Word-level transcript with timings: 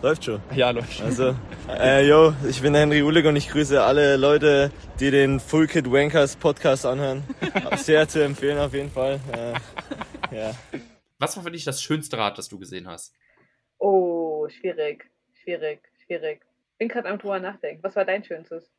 Läuft 0.00 0.24
schon. 0.24 0.40
Ja, 0.54 0.70
läuft 0.70 0.92
schon. 0.92 1.06
Also, 1.06 1.36
äh, 1.68 2.06
yo, 2.06 2.32
ich 2.48 2.62
bin 2.62 2.72
Henry 2.72 3.02
Ulig 3.02 3.26
und 3.26 3.34
ich 3.34 3.48
grüße 3.48 3.82
alle 3.82 4.16
Leute, 4.16 4.70
die 5.00 5.10
den 5.10 5.40
Full 5.40 5.66
Kid 5.66 5.90
Wankers 5.90 6.36
Podcast 6.36 6.86
anhören. 6.86 7.24
Sehr 7.78 8.08
zu 8.08 8.22
empfehlen 8.22 8.58
auf 8.58 8.72
jeden 8.72 8.92
Fall. 8.92 9.18
Äh, 9.32 10.36
ja. 10.36 10.54
Was 11.18 11.36
war 11.36 11.42
für 11.42 11.50
dich 11.50 11.64
das 11.64 11.82
schönste 11.82 12.16
Rad, 12.16 12.38
das 12.38 12.48
du 12.48 12.60
gesehen 12.60 12.86
hast? 12.86 13.12
Oh, 13.78 14.48
schwierig, 14.48 15.10
schwierig, 15.42 15.80
schwierig. 16.06 16.46
Bin 16.78 16.88
gerade 16.88 17.08
am 17.08 17.18
drüber 17.18 17.40
nachdenken. 17.40 17.82
Was 17.82 17.96
war 17.96 18.04
dein 18.04 18.22
schönstes? 18.22 18.70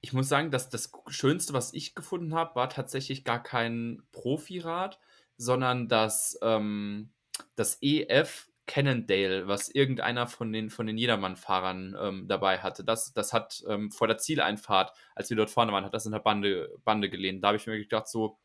Ich 0.00 0.12
muss 0.12 0.28
sagen, 0.28 0.50
dass 0.50 0.68
das 0.68 0.90
Schönste, 1.06 1.52
was 1.52 1.74
ich 1.74 1.94
gefunden 1.94 2.34
habe, 2.34 2.56
war 2.56 2.68
tatsächlich 2.70 3.22
gar 3.22 3.40
kein 3.40 4.02
Profirad, 4.10 4.98
sondern 5.36 5.86
das, 5.86 6.36
ähm, 6.42 7.10
das 7.54 7.78
EF 7.82 8.48
Cannondale, 8.66 9.46
was 9.46 9.68
irgendeiner 9.68 10.26
von 10.26 10.52
den, 10.52 10.70
von 10.70 10.86
den 10.86 10.98
Jedermann-Fahrern 10.98 11.96
ähm, 12.00 12.28
dabei 12.28 12.58
hatte. 12.58 12.84
Das, 12.84 13.12
das 13.12 13.32
hat 13.32 13.62
ähm, 13.68 13.90
vor 13.90 14.08
der 14.08 14.18
Zieleinfahrt, 14.18 14.92
als 15.14 15.30
wir 15.30 15.36
dort 15.36 15.50
vorne 15.50 15.72
waren, 15.72 15.84
hat 15.84 15.94
das 15.94 16.06
in 16.06 16.12
der 16.12 16.18
Bande, 16.18 16.70
Bande 16.84 17.08
gelehnt. 17.08 17.42
Da 17.42 17.48
habe 17.48 17.56
ich 17.56 17.66
mir 17.66 17.78
gedacht, 17.78 18.08
so, 18.08 18.38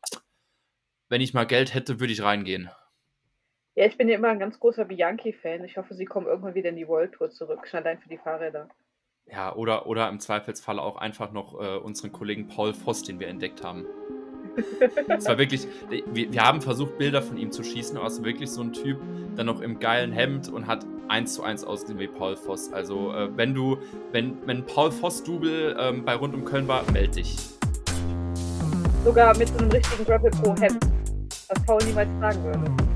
wenn 1.08 1.20
ich 1.20 1.34
mal 1.34 1.46
Geld 1.46 1.74
hätte, 1.74 2.00
würde 2.00 2.12
ich 2.12 2.22
reingehen. 2.22 2.70
Ja, 3.74 3.86
ich 3.86 3.96
bin 3.96 4.08
ja 4.08 4.16
immer 4.16 4.28
ein 4.28 4.38
ganz 4.38 4.60
großer 4.60 4.84
Bianchi-Fan. 4.84 5.64
Ich 5.64 5.76
hoffe, 5.76 5.94
sie 5.94 6.04
kommen 6.04 6.26
irgendwann 6.26 6.54
wieder 6.54 6.68
in 6.68 6.76
die 6.76 6.88
World 6.88 7.12
Tour 7.12 7.30
zurück, 7.30 7.66
schon 7.66 7.80
allein 7.80 7.98
für 7.98 8.08
die 8.08 8.18
Fahrräder. 8.18 8.68
Ja, 9.26 9.54
oder, 9.54 9.86
oder 9.86 10.08
im 10.08 10.20
Zweifelsfall 10.20 10.78
auch 10.78 10.96
einfach 10.96 11.32
noch 11.32 11.60
äh, 11.60 11.78
unseren 11.78 12.12
Kollegen 12.12 12.48
Paul 12.48 12.74
Voss, 12.74 13.02
den 13.02 13.18
wir 13.18 13.28
entdeckt 13.28 13.64
haben. 13.64 13.86
Es 15.08 15.26
war 15.26 15.38
wirklich, 15.38 15.66
wir, 16.12 16.32
wir 16.32 16.42
haben 16.42 16.60
versucht, 16.60 16.98
Bilder 16.98 17.22
von 17.22 17.36
ihm 17.36 17.50
zu 17.50 17.62
schießen, 17.62 17.96
aber 17.96 18.06
es 18.06 18.14
ist 18.14 18.24
wirklich 18.24 18.50
so 18.50 18.62
ein 18.62 18.72
Typ, 18.72 18.98
dann 19.36 19.46
noch 19.46 19.60
im 19.60 19.78
geilen 19.78 20.12
Hemd 20.12 20.48
und 20.48 20.66
hat 20.66 20.84
eins 21.08 21.34
zu 21.34 21.42
eins 21.42 21.64
ausgesehen 21.64 21.98
wie 21.98 22.08
Paul 22.08 22.36
Voss. 22.36 22.72
Also, 22.72 23.12
äh, 23.12 23.28
wenn 23.36 23.54
du, 23.54 23.78
wenn, 24.12 24.36
wenn 24.46 24.64
Paul 24.64 24.90
Voss-Double 24.90 25.76
ähm, 25.78 26.04
bei 26.04 26.14
Rund 26.14 26.34
um 26.34 26.44
Köln 26.44 26.68
war, 26.68 26.82
melde 26.92 27.16
dich. 27.16 27.36
Sogar 29.04 29.36
mit 29.36 29.48
so 29.48 29.58
einem 29.58 29.70
richtigen 29.70 30.04
Grapple 30.04 30.30
Pro 30.30 30.54
Hemd, 30.60 30.84
was 31.48 31.66
Paul 31.66 31.80
niemals 31.84 32.08
tragen 32.20 32.44
würde. 32.44 32.91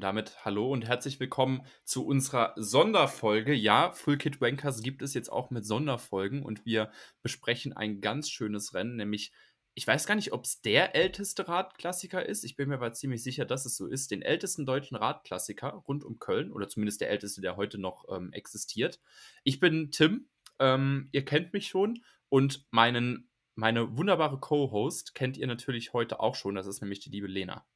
Und 0.00 0.04
damit 0.04 0.46
hallo 0.46 0.72
und 0.72 0.86
herzlich 0.86 1.20
willkommen 1.20 1.60
zu 1.84 2.06
unserer 2.06 2.54
Sonderfolge. 2.56 3.52
Ja, 3.52 3.92
Full 3.92 4.16
Kit 4.16 4.40
Wankers 4.40 4.82
gibt 4.82 5.02
es 5.02 5.12
jetzt 5.12 5.30
auch 5.30 5.50
mit 5.50 5.66
Sonderfolgen 5.66 6.42
und 6.42 6.64
wir 6.64 6.90
besprechen 7.20 7.74
ein 7.74 8.00
ganz 8.00 8.30
schönes 8.30 8.72
Rennen, 8.72 8.96
nämlich 8.96 9.30
ich 9.74 9.86
weiß 9.86 10.06
gar 10.06 10.14
nicht, 10.14 10.32
ob 10.32 10.46
es 10.46 10.62
der 10.62 10.94
älteste 10.94 11.48
Radklassiker 11.48 12.24
ist. 12.24 12.44
Ich 12.44 12.56
bin 12.56 12.70
mir 12.70 12.76
aber 12.76 12.94
ziemlich 12.94 13.22
sicher, 13.22 13.44
dass 13.44 13.66
es 13.66 13.76
so 13.76 13.86
ist. 13.86 14.10
Den 14.10 14.22
ältesten 14.22 14.64
deutschen 14.64 14.96
Radklassiker 14.96 15.68
rund 15.86 16.02
um 16.02 16.18
Köln 16.18 16.50
oder 16.50 16.66
zumindest 16.66 17.02
der 17.02 17.10
älteste, 17.10 17.42
der 17.42 17.58
heute 17.58 17.76
noch 17.76 18.06
ähm, 18.08 18.32
existiert. 18.32 19.00
Ich 19.44 19.60
bin 19.60 19.90
Tim. 19.90 20.30
Ähm, 20.58 21.10
ihr 21.12 21.26
kennt 21.26 21.52
mich 21.52 21.68
schon 21.68 22.02
und 22.30 22.66
meinen, 22.70 23.28
meine 23.54 23.98
wunderbare 23.98 24.40
Co-Host 24.40 25.14
kennt 25.14 25.36
ihr 25.36 25.46
natürlich 25.46 25.92
heute 25.92 26.20
auch 26.20 26.36
schon. 26.36 26.54
Das 26.54 26.66
ist 26.66 26.80
nämlich 26.80 27.00
die 27.00 27.10
liebe 27.10 27.26
Lena. 27.26 27.66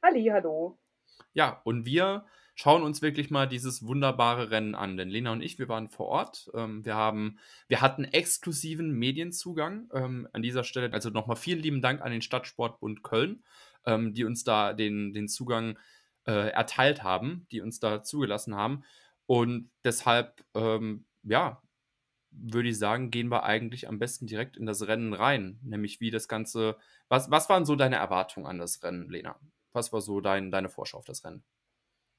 Halli, 0.00 0.26
hallo. 0.26 0.78
Ja, 1.32 1.60
und 1.64 1.86
wir 1.86 2.24
schauen 2.60 2.82
uns 2.82 3.00
wirklich 3.00 3.30
mal 3.30 3.46
dieses 3.48 3.86
wunderbare 3.86 4.50
Rennen 4.50 4.74
an. 4.74 4.96
Denn 4.96 5.08
Lena 5.08 5.32
und 5.32 5.40
ich, 5.40 5.58
wir 5.58 5.68
waren 5.68 5.88
vor 5.88 6.08
Ort. 6.08 6.50
Ähm, 6.54 6.84
wir, 6.84 6.94
haben, 6.94 7.38
wir 7.68 7.80
hatten 7.80 8.04
exklusiven 8.04 8.92
Medienzugang 8.92 9.88
ähm, 9.94 10.28
an 10.32 10.42
dieser 10.42 10.64
Stelle. 10.64 10.92
Also 10.92 11.08
nochmal 11.08 11.36
vielen 11.36 11.60
lieben 11.60 11.80
Dank 11.80 12.02
an 12.02 12.12
den 12.12 12.20
Stadtsportbund 12.20 13.02
Köln, 13.02 13.42
ähm, 13.86 14.12
die 14.12 14.24
uns 14.24 14.44
da 14.44 14.74
den, 14.74 15.14
den 15.14 15.26
Zugang 15.28 15.78
äh, 16.26 16.50
erteilt 16.50 17.02
haben, 17.02 17.46
die 17.50 17.62
uns 17.62 17.80
da 17.80 18.02
zugelassen 18.02 18.54
haben. 18.54 18.84
Und 19.26 19.70
deshalb, 19.84 20.44
ähm, 20.54 21.06
ja, 21.22 21.62
würde 22.30 22.68
ich 22.68 22.78
sagen, 22.78 23.10
gehen 23.10 23.30
wir 23.30 23.44
eigentlich 23.44 23.88
am 23.88 23.98
besten 23.98 24.26
direkt 24.26 24.56
in 24.56 24.66
das 24.66 24.86
Rennen 24.86 25.14
rein. 25.14 25.58
Nämlich 25.62 26.00
wie 26.00 26.10
das 26.10 26.28
Ganze. 26.28 26.76
Was, 27.08 27.30
was 27.30 27.48
waren 27.48 27.64
so 27.64 27.74
deine 27.74 27.96
Erwartungen 27.96 28.46
an 28.46 28.58
das 28.58 28.82
Rennen, 28.82 29.08
Lena? 29.08 29.38
Was 29.72 29.92
war 29.92 30.00
so 30.00 30.20
dein, 30.20 30.50
deine 30.50 30.68
Vorschau 30.68 30.98
auf 30.98 31.04
das 31.04 31.24
Rennen? 31.24 31.44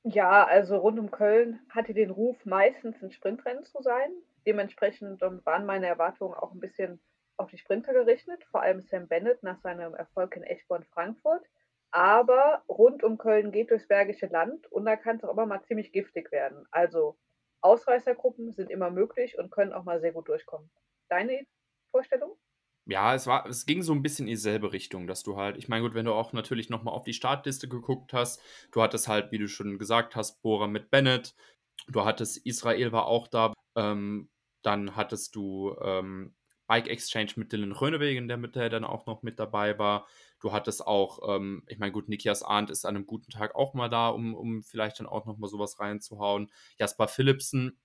Ja, 0.04 0.46
also 0.46 0.78
rund 0.78 1.00
um 1.00 1.12
Köln 1.12 1.60
hatte 1.70 1.94
den 1.94 2.10
Ruf, 2.12 2.46
meistens 2.46 3.02
ein 3.04 3.12
Sprintrennen 3.12 3.66
zu 3.66 3.82
sein. 3.82 4.12
Dementsprechend 4.46 5.22
ähm, 5.24 5.42
waren 5.46 5.66
meine 5.66 5.88
Erwartungen 5.88 6.34
auch 6.34 6.52
ein 6.54 6.60
bisschen 6.60 7.00
auf 7.38 7.50
die 7.52 7.58
Sprinter 7.58 7.94
gerichtet, 7.94 8.44
vor 8.46 8.62
allem 8.62 8.82
Sam 8.82 9.08
Bennett 9.08 9.44
nach 9.44 9.60
seinem 9.60 9.94
Erfolg 9.96 10.36
in 10.36 10.44
Eschborn-Frankfurt. 10.44 11.46
Aber 11.92 12.64
rund 12.70 13.04
um 13.04 13.18
Köln 13.18 13.52
geht 13.52 13.70
durchs 13.72 13.88
Bergische 13.88 14.28
Land 14.28 14.72
und 14.72 14.86
da 14.86 14.96
kann 14.96 15.18
es 15.18 15.24
auch 15.24 15.32
immer 15.34 15.46
mal 15.46 15.62
ziemlich 15.64 15.92
giftig 15.92 16.32
werden. 16.32 16.66
Also 16.72 17.18
Ausreißergruppen 17.62 18.54
sind 18.54 18.72
immer 18.72 18.90
möglich 18.90 19.38
und 19.38 19.52
können 19.52 19.74
auch 19.74 19.84
mal 19.84 20.00
sehr 20.00 20.14
gut 20.14 20.30
durchkommen. 20.30 20.72
Deine 21.10 21.46
Vorstellung? 21.92 22.38
Ja, 22.86 23.14
es 23.14 23.28
war, 23.28 23.46
es 23.48 23.66
ging 23.66 23.84
so 23.84 23.94
ein 23.94 24.02
bisschen 24.02 24.28
in 24.28 24.32
dieselbe 24.34 24.74
Richtung, 24.74 25.06
dass 25.08 25.22
du 25.24 25.38
halt, 25.38 25.56
ich 25.58 25.68
meine, 25.68 25.84
gut, 25.84 25.94
wenn 25.94 26.06
du 26.06 26.14
auch 26.14 26.34
natürlich 26.34 26.70
nochmal 26.70 26.94
auf 26.96 27.04
die 27.04 27.14
Startliste 27.14 27.68
geguckt 27.70 28.12
hast, 28.12 28.42
du 28.72 28.82
hattest 28.82 29.08
halt, 29.08 29.32
wie 29.32 29.38
du 29.38 29.48
schon 29.48 29.78
gesagt 29.78 30.16
hast, 30.16 30.42
Bora 30.42 30.68
mit 30.68 30.90
Bennett, 30.90 31.36
du 31.88 32.04
hattest 32.06 32.38
Israel 32.46 32.92
war 32.92 33.06
auch 33.06 33.28
da, 33.28 33.54
ähm, 33.76 34.30
dann 34.64 34.96
hattest 34.96 35.36
du 35.36 35.76
ähm, 35.82 36.36
Bike 36.68 36.88
Exchange 36.90 37.34
mit 37.36 37.52
Dylan 37.52 37.72
Rönewegen, 37.72 38.28
der 38.28 38.38
mit 38.38 38.56
der 38.56 38.70
dann 38.70 38.84
auch 38.84 39.06
noch 39.06 39.22
mit 39.24 39.40
dabei 39.40 39.78
war. 39.78 40.08
Du 40.40 40.52
hattest 40.52 40.86
auch, 40.88 41.36
ähm, 41.36 41.64
ich 41.68 41.78
meine, 41.80 41.92
gut, 41.92 42.10
Nikias 42.10 42.42
Arndt 42.44 42.72
ist 42.72 42.86
an 42.86 42.96
einem 42.96 43.06
guten 43.06 43.32
Tag 43.32 43.56
auch 43.56 43.74
mal 43.76 43.90
da, 43.90 44.10
um, 44.10 44.34
um 44.34 44.64
vielleicht 44.64 45.00
dann 45.00 45.08
auch 45.08 45.26
nochmal 45.26 45.50
sowas 45.50 45.80
reinzuhauen. 45.80 46.52
Jasper 46.80 47.08
Philipsen 47.08 47.78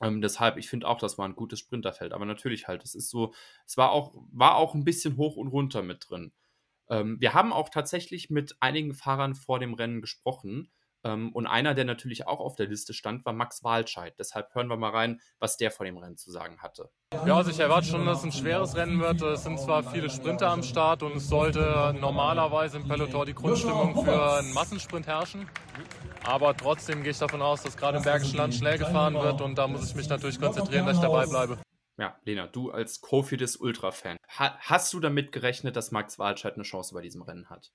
ähm, 0.00 0.20
deshalb, 0.20 0.56
ich 0.58 0.68
finde 0.68 0.88
auch, 0.88 0.98
das 0.98 1.18
war 1.18 1.28
ein 1.28 1.36
gutes 1.36 1.58
Sprinterfeld. 1.60 2.12
Aber 2.12 2.24
natürlich 2.24 2.68
halt, 2.68 2.84
es 2.84 2.94
ist 2.94 3.10
so, 3.10 3.34
es 3.66 3.76
war 3.76 3.90
auch, 3.92 4.14
war 4.32 4.56
auch 4.56 4.74
ein 4.74 4.84
bisschen 4.84 5.16
hoch 5.16 5.36
und 5.36 5.48
runter 5.48 5.82
mit 5.82 6.06
drin. 6.08 6.32
Ähm, 6.90 7.20
wir 7.20 7.34
haben 7.34 7.52
auch 7.52 7.68
tatsächlich 7.68 8.30
mit 8.30 8.56
einigen 8.60 8.94
Fahrern 8.94 9.34
vor 9.34 9.58
dem 9.60 9.74
Rennen 9.74 10.00
gesprochen. 10.00 10.70
Ähm, 11.04 11.32
und 11.32 11.46
einer, 11.46 11.74
der 11.74 11.84
natürlich 11.84 12.26
auch 12.26 12.40
auf 12.40 12.56
der 12.56 12.66
Liste 12.66 12.92
stand, 12.92 13.24
war 13.24 13.32
Max 13.32 13.62
Walscheid. 13.62 14.14
Deshalb 14.18 14.54
hören 14.54 14.68
wir 14.68 14.76
mal 14.76 14.90
rein, 14.90 15.20
was 15.38 15.56
der 15.56 15.70
vor 15.70 15.86
dem 15.86 15.96
Rennen 15.96 16.16
zu 16.16 16.30
sagen 16.30 16.58
hatte. 16.60 16.90
Ja, 17.26 17.36
also 17.36 17.50
ich 17.50 17.60
erwarte 17.60 17.86
schon, 17.86 18.04
dass 18.04 18.18
es 18.18 18.24
ein 18.24 18.32
schweres 18.32 18.76
Rennen 18.76 19.00
wird. 19.00 19.22
Es 19.22 19.44
sind 19.44 19.58
zwar 19.58 19.82
viele 19.82 20.10
Sprinter 20.10 20.48
am 20.48 20.62
Start 20.62 21.02
und 21.02 21.16
es 21.16 21.28
sollte 21.28 21.94
normalerweise 22.00 22.78
im 22.78 22.88
Peloton 22.88 23.26
die 23.26 23.34
Grundstimmung 23.34 24.04
für 24.04 24.38
einen 24.38 24.52
Massensprint 24.52 25.06
herrschen. 25.06 25.48
Aber 26.24 26.56
trotzdem 26.56 27.02
gehe 27.02 27.12
ich 27.12 27.18
davon 27.18 27.40
aus, 27.40 27.62
dass 27.62 27.76
gerade 27.76 27.98
im 27.98 28.04
Bergischen 28.04 28.36
Land 28.36 28.54
schnell 28.54 28.78
gefahren 28.78 29.14
wird 29.14 29.40
und 29.40 29.56
da 29.56 29.66
muss 29.66 29.88
ich 29.88 29.94
mich 29.94 30.08
natürlich 30.08 30.40
konzentrieren, 30.40 30.86
dass 30.86 30.96
ich 30.96 31.02
dabei 31.02 31.26
bleibe. 31.26 31.58
Ja, 31.96 32.16
Lena, 32.24 32.46
du 32.46 32.70
als 32.70 33.00
Kofidis 33.00 33.56
Ultra-Fan, 33.56 34.18
hast 34.28 34.92
du 34.92 35.00
damit 35.00 35.32
gerechnet, 35.32 35.74
dass 35.74 35.90
Max 35.90 36.18
Walscheid 36.18 36.54
eine 36.54 36.62
Chance 36.62 36.94
bei 36.94 37.00
diesem 37.00 37.22
Rennen 37.22 37.50
hat? 37.50 37.72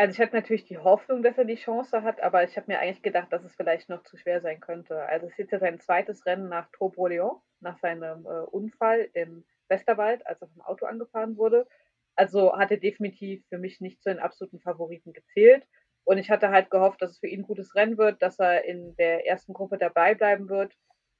Also 0.00 0.14
ich 0.14 0.20
hatte 0.20 0.34
natürlich 0.34 0.64
die 0.64 0.78
Hoffnung, 0.78 1.22
dass 1.22 1.36
er 1.36 1.44
die 1.44 1.56
Chance 1.56 2.02
hat, 2.02 2.22
aber 2.22 2.42
ich 2.42 2.56
habe 2.56 2.72
mir 2.72 2.78
eigentlich 2.78 3.02
gedacht, 3.02 3.30
dass 3.30 3.44
es 3.44 3.54
vielleicht 3.54 3.90
noch 3.90 4.02
zu 4.02 4.16
schwer 4.16 4.40
sein 4.40 4.58
könnte. 4.58 4.98
Also 5.02 5.26
es 5.26 5.32
ist 5.32 5.38
jetzt 5.40 5.52
ja 5.52 5.58
sein 5.58 5.78
zweites 5.78 6.24
Rennen 6.24 6.48
nach 6.48 6.70
Trobo-Leon, 6.72 7.38
nach 7.60 7.76
seinem 7.80 8.24
äh, 8.24 8.46
Unfall 8.50 9.10
im 9.12 9.44
Westerwald, 9.68 10.26
als 10.26 10.40
er 10.40 10.48
vom 10.48 10.62
Auto 10.62 10.86
angefahren 10.86 11.36
wurde. 11.36 11.68
Also 12.16 12.56
hat 12.56 12.70
er 12.70 12.78
definitiv 12.78 13.44
für 13.50 13.58
mich 13.58 13.82
nicht 13.82 14.02
zu 14.02 14.08
den 14.08 14.20
absoluten 14.20 14.58
Favoriten 14.60 15.12
gezählt. 15.12 15.66
Und 16.04 16.16
ich 16.16 16.30
hatte 16.30 16.48
halt 16.48 16.70
gehofft, 16.70 17.02
dass 17.02 17.10
es 17.10 17.18
für 17.18 17.26
ihn 17.26 17.40
ein 17.40 17.46
gutes 17.46 17.74
Rennen 17.74 17.98
wird, 17.98 18.22
dass 18.22 18.38
er 18.38 18.64
in 18.64 18.96
der 18.96 19.26
ersten 19.26 19.52
Gruppe 19.52 19.76
dabei 19.76 20.14
bleiben 20.14 20.48
wird. 20.48 20.72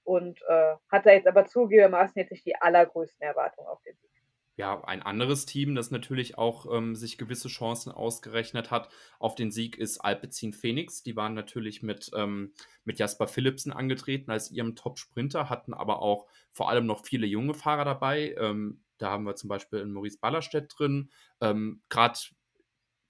Und 0.05 0.41
äh, 0.49 0.77
hat 0.91 1.05
er 1.05 1.13
jetzt 1.13 1.29
aber 1.29 1.45
zugegebenermaßen 1.45 2.19
jetzt 2.19 2.31
nicht 2.31 2.47
die 2.47 2.57
allergrößten 2.57 3.27
Erwartungen 3.27 3.69
auf 3.69 3.83
den 3.83 3.95
Sieg. 3.97 4.20
Ja, 4.61 4.85
ein 4.85 5.01
anderes 5.01 5.47
Team, 5.47 5.75
das 5.75 5.91
natürlich 5.91 6.37
auch 6.37 6.67
ähm, 6.71 6.95
sich 6.95 7.17
gewisse 7.17 7.49
Chancen 7.49 7.91
ausgerechnet 7.91 8.71
hat 8.71 8.91
auf 9.19 9.35
den 9.35 9.51
Sieg, 9.51 9.79
ist 9.79 9.97
Alpecin 10.01 10.53
Phoenix. 10.53 11.03
Die 11.03 11.17
waren 11.17 11.33
natürlich 11.33 11.83
mit, 11.83 12.11
ähm, 12.15 12.53
mit 12.85 12.99
Jasper 12.99 13.27
Philipsen 13.27 13.73
angetreten 13.73 14.31
als 14.31 14.51
ihrem 14.51 14.77
Top-Sprinter, 14.77 15.49
hatten 15.49 15.73
aber 15.73 16.03
auch 16.03 16.27
vor 16.53 16.69
allem 16.69 16.85
noch 16.85 17.07
viele 17.07 17.27
junge 17.27 17.55
Fahrer 17.55 17.87
dabei. 17.87 18.35
Ähm, 18.39 18.83
da 18.99 19.11
haben 19.11 19.25
wir 19.25 19.35
zum 19.35 19.49
Beispiel 19.49 19.87
Maurice 19.87 20.19
Ballerstedt 20.21 20.71
drin. 20.79 21.11
Ähm, 21.41 21.81
Gerade 21.89 22.19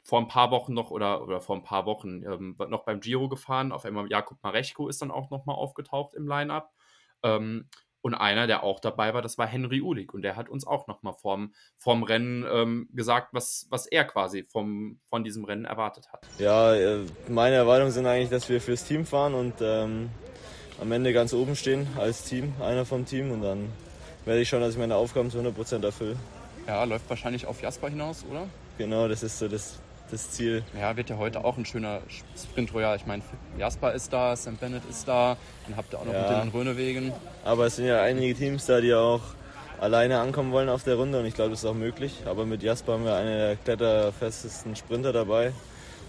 vor 0.04 0.20
ein 0.20 0.28
paar 0.28 0.52
Wochen 0.52 0.72
noch 0.72 0.92
oder, 0.92 1.20
oder 1.20 1.40
vor 1.40 1.56
ein 1.56 1.64
paar 1.64 1.84
Wochen 1.84 2.22
ähm, 2.22 2.54
noch 2.68 2.84
beim 2.84 3.00
Giro 3.00 3.28
gefahren. 3.28 3.72
Auf 3.72 3.84
einmal 3.84 4.08
Jakub 4.08 4.38
Marechko 4.44 4.86
ist 4.86 5.02
dann 5.02 5.10
auch 5.10 5.30
nochmal 5.30 5.56
aufgetaucht 5.56 6.14
im 6.14 6.28
Line-Up. 6.28 6.72
Ähm, 7.24 7.68
und 8.02 8.14
einer, 8.14 8.46
der 8.46 8.62
auch 8.62 8.80
dabei 8.80 9.14
war, 9.14 9.22
das 9.22 9.38
war 9.38 9.46
Henry 9.46 9.80
Ulig. 9.80 10.12
Und 10.14 10.22
der 10.22 10.36
hat 10.36 10.48
uns 10.48 10.66
auch 10.66 10.86
nochmal 10.86 11.12
vorm, 11.12 11.52
vorm 11.76 12.02
Rennen 12.02 12.46
ähm, 12.50 12.88
gesagt, 12.92 13.28
was, 13.32 13.66
was 13.70 13.86
er 13.86 14.04
quasi 14.04 14.44
vom, 14.44 15.00
von 15.08 15.24
diesem 15.24 15.44
Rennen 15.44 15.64
erwartet 15.64 16.12
hat. 16.12 16.26
Ja, 16.38 16.74
äh, 16.74 17.04
meine 17.28 17.56
Erwartungen 17.56 17.90
sind 17.90 18.06
eigentlich, 18.06 18.30
dass 18.30 18.48
wir 18.48 18.60
fürs 18.60 18.84
Team 18.84 19.04
fahren 19.04 19.34
und 19.34 19.54
ähm, 19.60 20.10
am 20.80 20.92
Ende 20.92 21.12
ganz 21.12 21.34
oben 21.34 21.56
stehen 21.56 21.86
als 21.96 22.24
Team, 22.24 22.54
einer 22.60 22.84
vom 22.84 23.04
Team. 23.04 23.30
Und 23.30 23.42
dann 23.42 23.68
werde 24.24 24.40
ich 24.40 24.48
schauen, 24.48 24.60
dass 24.60 24.72
ich 24.72 24.78
meine 24.78 24.96
Aufgaben 24.96 25.30
zu 25.30 25.38
100% 25.38 25.84
erfülle. 25.84 26.16
Ja, 26.66 26.84
läuft 26.84 27.08
wahrscheinlich 27.08 27.46
auf 27.46 27.62
Jasper 27.62 27.88
hinaus, 27.88 28.24
oder? 28.30 28.46
Genau, 28.78 29.08
das 29.08 29.22
ist 29.22 29.38
so 29.38 29.48
das, 29.48 29.78
das 30.12 30.30
Ziel. 30.30 30.62
Ja, 30.78 30.96
wird 30.96 31.10
ja 31.10 31.16
heute 31.16 31.44
auch 31.44 31.56
ein 31.56 31.64
schöner 31.64 32.02
Sprint 32.36 32.74
Royal. 32.74 32.96
Ich 32.96 33.06
meine, 33.06 33.22
Jasper 33.58 33.92
ist 33.92 34.12
da, 34.12 34.36
Sam 34.36 34.56
Bennett 34.56 34.82
ist 34.88 35.06
da, 35.06 35.36
dann 35.66 35.76
habt 35.76 35.92
ihr 35.92 35.98
auch 35.98 36.04
noch 36.04 36.12
ja. 36.12 36.30
mit 36.30 36.44
den 36.44 36.48
Rönewegen. 36.50 37.12
Aber 37.44 37.66
es 37.66 37.76
sind 37.76 37.86
ja 37.86 38.02
einige 38.02 38.34
Teams 38.34 38.66
da, 38.66 38.80
die 38.80 38.94
auch 38.94 39.22
alleine 39.80 40.20
ankommen 40.20 40.52
wollen 40.52 40.68
auf 40.68 40.84
der 40.84 40.96
Runde 40.96 41.18
und 41.18 41.26
ich 41.26 41.34
glaube, 41.34 41.50
das 41.50 41.60
ist 41.60 41.64
auch 41.64 41.74
möglich. 41.74 42.22
Aber 42.26 42.44
mit 42.44 42.62
Jasper 42.62 42.94
haben 42.94 43.04
wir 43.04 43.14
einen 43.14 43.38
der 43.38 43.56
kletterfestesten 43.56 44.76
Sprinter 44.76 45.12
dabei. 45.12 45.52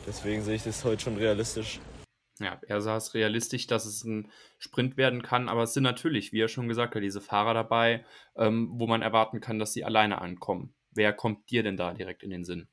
Deswegen 0.06 0.44
sehe 0.44 0.56
ich 0.56 0.63
das 0.63 0.83
heute 0.83 1.03
schon 1.03 1.18
realistisch. 1.18 1.80
Ja, 2.39 2.59
er 2.68 2.81
sah 2.81 2.98
es 2.98 3.13
realistisch, 3.13 3.68
dass 3.68 3.86
es 3.86 4.03
ein 4.03 4.31
Sprint 4.57 4.98
werden 4.98 5.21
kann, 5.21 5.48
aber 5.48 5.63
es 5.63 5.74
sind 5.74 5.83
natürlich, 5.83 6.33
wie 6.33 6.42
er 6.42 6.48
schon 6.48 6.68
gesagt 6.68 6.95
hat, 6.95 7.03
diese 7.03 7.21
Fahrer 7.21 7.53
dabei, 7.53 8.03
ähm, 8.36 8.71
wo 8.74 8.88
man 8.88 9.03
erwarten 9.03 9.42
kann, 9.42 9.59
dass 9.59 9.74
sie 9.74 9.86
alleine 9.86 10.21
ankommen. 10.21 10.74
Wer 10.92 11.13
kommt 11.13 11.51
dir 11.51 11.62
denn 11.62 11.77
da 11.77 11.94
direkt 11.94 12.24
in 12.24 12.31
den 12.31 12.44
Sinn? 12.44 12.68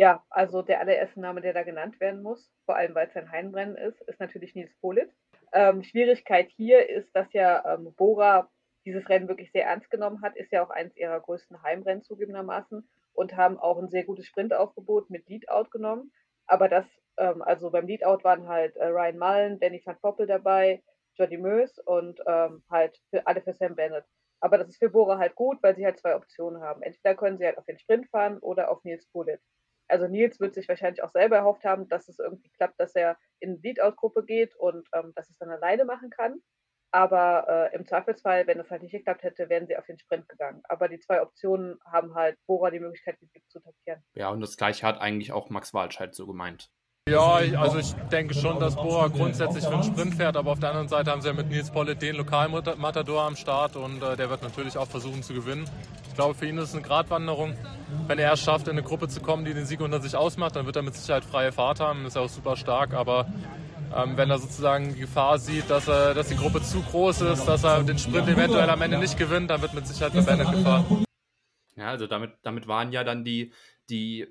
Ja, 0.00 0.24
also 0.30 0.62
der 0.62 0.80
allererste 0.80 1.20
Name, 1.20 1.42
der 1.42 1.52
da 1.52 1.62
genannt 1.62 2.00
werden 2.00 2.22
muss, 2.22 2.50
vor 2.64 2.74
allem 2.74 2.94
weil 2.94 3.08
es 3.08 3.16
ein 3.16 3.30
Heimrennen 3.30 3.76
ist, 3.76 4.00
ist 4.08 4.18
natürlich 4.18 4.54
Nils 4.54 4.74
Polit. 4.80 5.12
Ähm, 5.52 5.82
Schwierigkeit 5.82 6.48
hier 6.48 6.88
ist, 6.88 7.14
dass 7.14 7.30
ja 7.34 7.74
ähm, 7.74 7.92
Bora 7.96 8.48
dieses 8.86 9.06
Rennen 9.10 9.28
wirklich 9.28 9.52
sehr 9.52 9.66
ernst 9.66 9.90
genommen 9.90 10.22
hat, 10.22 10.36
ist 10.36 10.52
ja 10.52 10.64
auch 10.64 10.70
eines 10.70 10.96
ihrer 10.96 11.20
größten 11.20 11.62
Heimrennen 11.62 12.02
zugegebenermaßen 12.02 12.88
und 13.12 13.36
haben 13.36 13.58
auch 13.58 13.76
ein 13.76 13.90
sehr 13.90 14.04
gutes 14.04 14.24
Sprintaufgebot 14.24 15.10
mit 15.10 15.28
Leadout 15.28 15.68
genommen. 15.70 16.10
Aber 16.46 16.70
das, 16.70 16.86
ähm, 17.18 17.42
also 17.42 17.70
beim 17.70 17.86
Leadout 17.86 18.24
waren 18.24 18.48
halt 18.48 18.76
äh, 18.76 18.86
Ryan 18.86 19.18
Mullen, 19.18 19.60
Danny 19.60 19.82
van 19.84 19.98
Poppel 20.00 20.26
dabei, 20.26 20.82
Jody 21.16 21.36
Moes 21.36 21.78
und 21.78 22.20
ähm, 22.26 22.62
halt 22.70 22.98
für, 23.10 23.26
alle 23.26 23.42
für 23.42 23.52
Sam 23.52 23.74
Bennett. 23.74 24.06
Aber 24.40 24.56
das 24.56 24.70
ist 24.70 24.78
für 24.78 24.88
Bora 24.88 25.18
halt 25.18 25.34
gut, 25.34 25.62
weil 25.62 25.76
sie 25.76 25.84
halt 25.84 25.98
zwei 25.98 26.16
Optionen 26.16 26.62
haben. 26.62 26.80
Entweder 26.80 27.14
können 27.16 27.36
sie 27.36 27.44
halt 27.44 27.58
auf 27.58 27.66
den 27.66 27.78
Sprint 27.78 28.08
fahren 28.08 28.38
oder 28.38 28.70
auf 28.70 28.82
Nils 28.84 29.06
Bullitt. 29.12 29.42
Also 29.90 30.06
Nils 30.06 30.40
wird 30.40 30.54
sich 30.54 30.68
wahrscheinlich 30.68 31.02
auch 31.02 31.10
selber 31.10 31.36
erhofft 31.36 31.64
haben, 31.64 31.88
dass 31.88 32.08
es 32.08 32.18
irgendwie 32.18 32.50
klappt, 32.50 32.78
dass 32.78 32.94
er 32.94 33.18
in 33.40 33.60
die 33.60 33.68
Leadout-Gruppe 33.68 34.24
geht 34.24 34.54
und 34.56 34.88
ähm, 34.94 35.12
dass 35.14 35.28
es 35.30 35.38
dann 35.38 35.50
alleine 35.50 35.84
machen 35.84 36.10
kann. 36.10 36.40
Aber 36.92 37.70
äh, 37.72 37.76
im 37.76 37.86
Zweifelsfall, 37.86 38.46
wenn 38.46 38.58
es 38.58 38.70
halt 38.70 38.82
nicht 38.82 38.92
geklappt 38.92 39.22
hätte, 39.22 39.48
wären 39.48 39.66
sie 39.66 39.76
auf 39.76 39.86
den 39.86 39.98
Sprint 39.98 40.28
gegangen. 40.28 40.60
Aber 40.68 40.88
die 40.88 40.98
zwei 40.98 41.22
Optionen 41.22 41.78
haben 41.84 42.14
halt 42.14 42.36
Bora 42.46 42.70
die 42.70 42.80
Möglichkeit, 42.80 43.16
die 43.20 43.28
zu 43.48 43.60
taktieren. 43.60 44.02
Ja, 44.14 44.30
und 44.30 44.40
das 44.40 44.56
gleiche 44.56 44.86
hat 44.86 45.00
eigentlich 45.00 45.30
auch 45.30 45.50
Max 45.50 45.72
Walscheid 45.72 46.14
so 46.14 46.26
gemeint. 46.26 46.70
Ja, 47.10 47.40
also 47.58 47.78
ich 47.78 47.92
denke 48.12 48.34
schon, 48.34 48.60
dass 48.60 48.76
Bora 48.76 49.08
grundsätzlich 49.08 49.64
für 49.64 49.72
einen 49.72 49.82
Sprint 49.82 50.14
fährt, 50.14 50.36
aber 50.36 50.52
auf 50.52 50.60
der 50.60 50.68
anderen 50.68 50.86
Seite 50.86 51.10
haben 51.10 51.20
sie 51.20 51.26
ja 51.26 51.34
mit 51.34 51.48
Nils 51.48 51.68
Pollitt 51.68 52.00
den 52.02 52.14
Lokalmatador 52.14 53.22
am 53.22 53.34
Start 53.34 53.74
und 53.74 54.00
äh, 54.00 54.16
der 54.16 54.30
wird 54.30 54.42
natürlich 54.42 54.78
auch 54.78 54.86
versuchen 54.86 55.24
zu 55.24 55.34
gewinnen. 55.34 55.68
Ich 56.06 56.14
glaube, 56.14 56.34
für 56.34 56.46
ihn 56.46 56.56
ist 56.58 56.68
es 56.68 56.74
eine 56.74 56.82
Gratwanderung. 56.82 57.56
Wenn 58.06 58.20
er 58.20 58.34
es 58.34 58.40
schafft, 58.40 58.68
in 58.68 58.74
eine 58.74 58.84
Gruppe 58.84 59.08
zu 59.08 59.20
kommen, 59.20 59.44
die 59.44 59.54
den 59.54 59.66
Sieg 59.66 59.80
unter 59.80 60.00
sich 60.00 60.14
ausmacht, 60.14 60.54
dann 60.54 60.66
wird 60.66 60.76
er 60.76 60.82
mit 60.82 60.94
Sicherheit 60.94 61.24
freie 61.24 61.50
Fahrt 61.50 61.80
haben. 61.80 62.06
Ist 62.06 62.14
ja 62.14 62.22
auch 62.22 62.28
super 62.28 62.56
stark, 62.56 62.94
aber 62.94 63.26
ähm, 63.92 64.16
wenn 64.16 64.30
er 64.30 64.38
sozusagen 64.38 64.94
die 64.94 65.00
Gefahr 65.00 65.40
sieht, 65.40 65.68
dass, 65.68 65.88
er, 65.88 66.14
dass 66.14 66.28
die 66.28 66.36
Gruppe 66.36 66.62
zu 66.62 66.80
groß 66.80 67.22
ist, 67.22 67.44
dass 67.44 67.64
er 67.64 67.82
den 67.82 67.98
Sprint 67.98 68.28
eventuell 68.28 68.70
am 68.70 68.82
Ende 68.82 68.98
nicht 68.98 69.18
gewinnt, 69.18 69.50
dann 69.50 69.62
wird 69.62 69.74
mit 69.74 69.84
Sicherheit 69.84 70.14
der 70.14 70.22
Bennett 70.22 70.52
gefahren. 70.52 71.04
Ja, 71.74 71.88
also 71.88 72.06
damit, 72.06 72.34
damit 72.44 72.68
waren 72.68 72.92
ja 72.92 73.02
dann 73.02 73.24
die, 73.24 73.52
die 73.88 74.28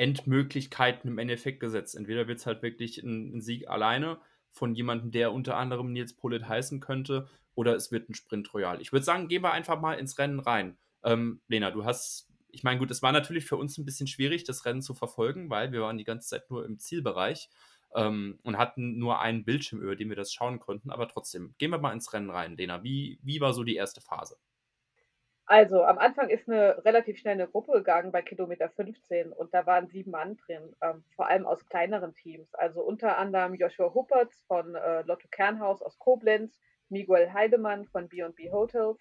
Endmöglichkeiten 0.00 1.10
im 1.10 1.18
Endeffekt 1.18 1.60
gesetzt. 1.60 1.94
Entweder 1.94 2.26
wird 2.26 2.38
es 2.38 2.46
halt 2.46 2.62
wirklich 2.62 3.02
ein, 3.02 3.36
ein, 3.36 3.40
Sieg 3.42 3.68
alleine 3.68 4.18
von 4.50 4.74
jemandem, 4.74 5.10
der 5.10 5.30
unter 5.32 5.58
anderem 5.58 5.92
Nils 5.92 6.16
Polit 6.16 6.48
heißen 6.48 6.80
könnte, 6.80 7.28
oder 7.54 7.76
es 7.76 7.92
wird 7.92 8.08
ein 8.08 8.14
Sprint 8.14 8.54
Royal. 8.54 8.80
Ich 8.80 8.92
würde 8.92 9.04
sagen, 9.04 9.28
gehen 9.28 9.42
wir 9.42 9.52
einfach 9.52 9.78
mal 9.78 9.98
ins 9.98 10.18
Rennen 10.18 10.40
rein. 10.40 10.78
Ähm, 11.04 11.42
Lena, 11.48 11.70
du 11.70 11.84
hast, 11.84 12.30
ich 12.48 12.62
meine, 12.62 12.78
gut, 12.78 12.90
es 12.90 13.02
war 13.02 13.12
natürlich 13.12 13.44
für 13.44 13.56
uns 13.56 13.76
ein 13.76 13.84
bisschen 13.84 14.06
schwierig, 14.06 14.44
das 14.44 14.64
Rennen 14.64 14.80
zu 14.80 14.94
verfolgen, 14.94 15.50
weil 15.50 15.70
wir 15.70 15.82
waren 15.82 15.98
die 15.98 16.04
ganze 16.04 16.28
Zeit 16.28 16.50
nur 16.50 16.64
im 16.64 16.78
Zielbereich 16.78 17.50
ähm, 17.94 18.38
und 18.42 18.56
hatten 18.56 18.98
nur 18.98 19.20
einen 19.20 19.44
Bildschirm, 19.44 19.82
über 19.82 19.96
den 19.96 20.08
wir 20.08 20.16
das 20.16 20.32
schauen 20.32 20.60
konnten. 20.60 20.90
Aber 20.90 21.08
trotzdem, 21.08 21.54
gehen 21.58 21.70
wir 21.70 21.78
mal 21.78 21.92
ins 21.92 22.12
Rennen 22.14 22.30
rein, 22.30 22.56
Lena. 22.56 22.82
Wie, 22.82 23.18
wie 23.22 23.42
war 23.42 23.52
so 23.52 23.64
die 23.64 23.76
erste 23.76 24.00
Phase? 24.00 24.38
Also, 25.52 25.82
am 25.82 25.98
Anfang 25.98 26.28
ist 26.28 26.48
eine 26.48 26.84
relativ 26.84 27.18
schnelle 27.18 27.48
Gruppe 27.48 27.72
gegangen 27.72 28.12
bei 28.12 28.22
Kilometer 28.22 28.70
15 28.70 29.32
und 29.32 29.52
da 29.52 29.66
waren 29.66 29.88
sieben 29.88 30.12
Mann 30.12 30.36
drin, 30.36 30.76
ähm, 30.80 31.02
vor 31.16 31.26
allem 31.26 31.44
aus 31.44 31.66
kleineren 31.66 32.14
Teams. 32.14 32.54
Also 32.54 32.84
unter 32.84 33.18
anderem 33.18 33.54
Joshua 33.54 33.92
Huppertz 33.92 34.44
von 34.46 34.76
äh, 34.76 35.02
Lotto 35.02 35.26
Kernhaus 35.32 35.82
aus 35.82 35.98
Koblenz, 35.98 36.56
Miguel 36.88 37.32
Heidemann 37.32 37.84
von 37.86 38.08
B&B 38.08 38.52
Hotels, 38.52 39.00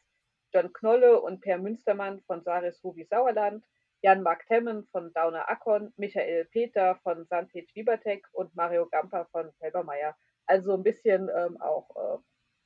John 0.52 0.74
Knolle 0.74 1.22
und 1.22 1.42
Per 1.42 1.60
Münstermann 1.60 2.20
von 2.22 2.42
Saris 2.42 2.84
Ruby 2.84 3.06
Sauerland, 3.06 3.64
Jan-Marc 4.02 4.48
Temmen 4.48 4.88
von 4.88 5.14
Dauner 5.14 5.52
Akkon, 5.52 5.94
Michael 5.98 6.46
Peter 6.46 6.96
von 7.04 7.28
Sandhage 7.28 7.76
Vibertech 7.76 8.24
und 8.32 8.56
Mario 8.56 8.88
Gamper 8.88 9.28
von 9.32 9.52
Felbermeier. 9.60 10.18
Also 10.48 10.74
ein 10.74 10.82
bisschen 10.82 11.30
ähm, 11.30 11.62
auch 11.62 11.96
äh, 11.96 12.18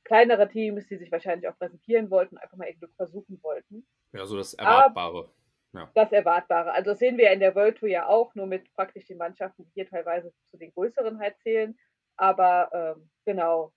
kleinere 0.04 0.48
Teams, 0.48 0.86
die 0.86 0.96
sich 0.96 1.10
wahrscheinlich 1.10 1.48
auch 1.48 1.58
präsentieren 1.58 2.10
wollten, 2.10 2.38
einfach 2.38 2.56
mal 2.56 2.68
ihr 2.68 2.76
Glück 2.76 2.94
versuchen 2.96 3.42
wollten. 3.42 3.86
Ja, 4.12 4.24
so 4.26 4.36
das 4.36 4.54
Erwartbare. 4.54 5.30
Ja. 5.72 5.90
Das 5.94 6.12
Erwartbare. 6.12 6.72
Also 6.72 6.90
das 6.90 7.00
sehen 7.00 7.18
wir 7.18 7.32
in 7.32 7.40
der 7.40 7.54
World 7.54 7.78
Tour 7.78 7.88
ja 7.88 8.06
auch, 8.06 8.34
nur 8.34 8.46
mit 8.46 8.72
praktisch 8.74 9.06
den 9.06 9.18
Mannschaften, 9.18 9.64
die 9.64 9.72
hier 9.74 9.88
teilweise 9.88 10.32
zu 10.50 10.56
den 10.56 10.72
größeren 10.72 11.18
halt 11.18 11.36
zählen. 11.40 11.76
Aber 12.16 12.70
ähm, 12.72 13.10
genau, 13.24 13.72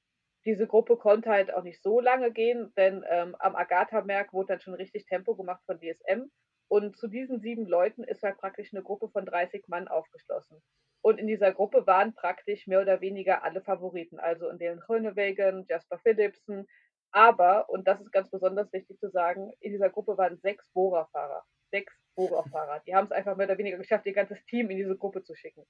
diese 0.45 0.67
Gruppe 0.67 0.97
konnte 0.97 1.29
halt 1.29 1.53
auch 1.53 1.63
nicht 1.63 1.81
so 1.81 1.99
lange 1.99 2.31
gehen, 2.31 2.71
denn 2.77 3.03
ähm, 3.09 3.35
am 3.39 3.55
Agatha-Merk 3.55 4.31
wurde 4.31 4.53
dann 4.53 4.61
schon 4.61 4.75
richtig 4.75 5.05
Tempo 5.05 5.35
gemacht 5.35 5.61
von 5.65 5.79
DSM. 5.79 6.29
Und 6.69 6.97
zu 6.97 7.07
diesen 7.07 7.39
sieben 7.39 7.65
Leuten 7.65 8.03
ist 8.03 8.23
halt 8.23 8.37
praktisch 8.37 8.73
eine 8.73 8.83
Gruppe 8.83 9.09
von 9.09 9.25
30 9.25 9.67
Mann 9.67 9.87
aufgeschlossen. 9.87 10.61
Und 11.01 11.19
in 11.19 11.27
dieser 11.27 11.53
Gruppe 11.53 11.85
waren 11.87 12.13
praktisch 12.13 12.67
mehr 12.67 12.81
oder 12.81 13.01
weniger 13.01 13.43
alle 13.43 13.61
Favoriten, 13.61 14.19
also 14.19 14.49
in 14.49 14.57
den 14.57 14.79
Groenewegen, 14.79 15.65
Jasper 15.69 15.99
Philipsen. 15.99 16.67
Aber, 17.11 17.69
und 17.69 17.87
das 17.87 18.01
ist 18.01 18.11
ganz 18.11 18.29
besonders 18.29 18.71
wichtig 18.73 18.99
zu 18.99 19.09
sagen, 19.09 19.51
in 19.59 19.71
dieser 19.71 19.89
Gruppe 19.89 20.17
waren 20.17 20.37
sechs 20.37 20.69
Bora-Fahrer. 20.73 21.43
Sechs 21.71 21.93
Bora-Fahrer. 22.15 22.81
Die 22.85 22.95
haben 22.95 23.05
es 23.05 23.11
einfach 23.11 23.37
mehr 23.37 23.47
oder 23.47 23.57
weniger 23.57 23.77
geschafft, 23.77 24.05
ihr 24.05 24.13
ganzes 24.13 24.43
Team 24.45 24.69
in 24.69 24.77
diese 24.77 24.97
Gruppe 24.97 25.23
zu 25.23 25.35
schicken. 25.35 25.65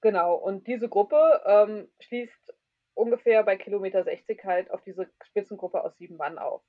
Genau, 0.00 0.34
und 0.34 0.66
diese 0.66 0.88
Gruppe 0.88 1.42
ähm, 1.44 1.90
schließt 2.00 2.54
ungefähr 2.94 3.42
bei 3.44 3.56
Kilometer 3.56 4.04
60 4.04 4.44
halt 4.44 4.70
auf 4.70 4.82
diese 4.82 5.10
Spitzengruppe 5.24 5.82
aus 5.84 5.96
sieben 5.98 6.16
Mann 6.16 6.38
auf. 6.38 6.62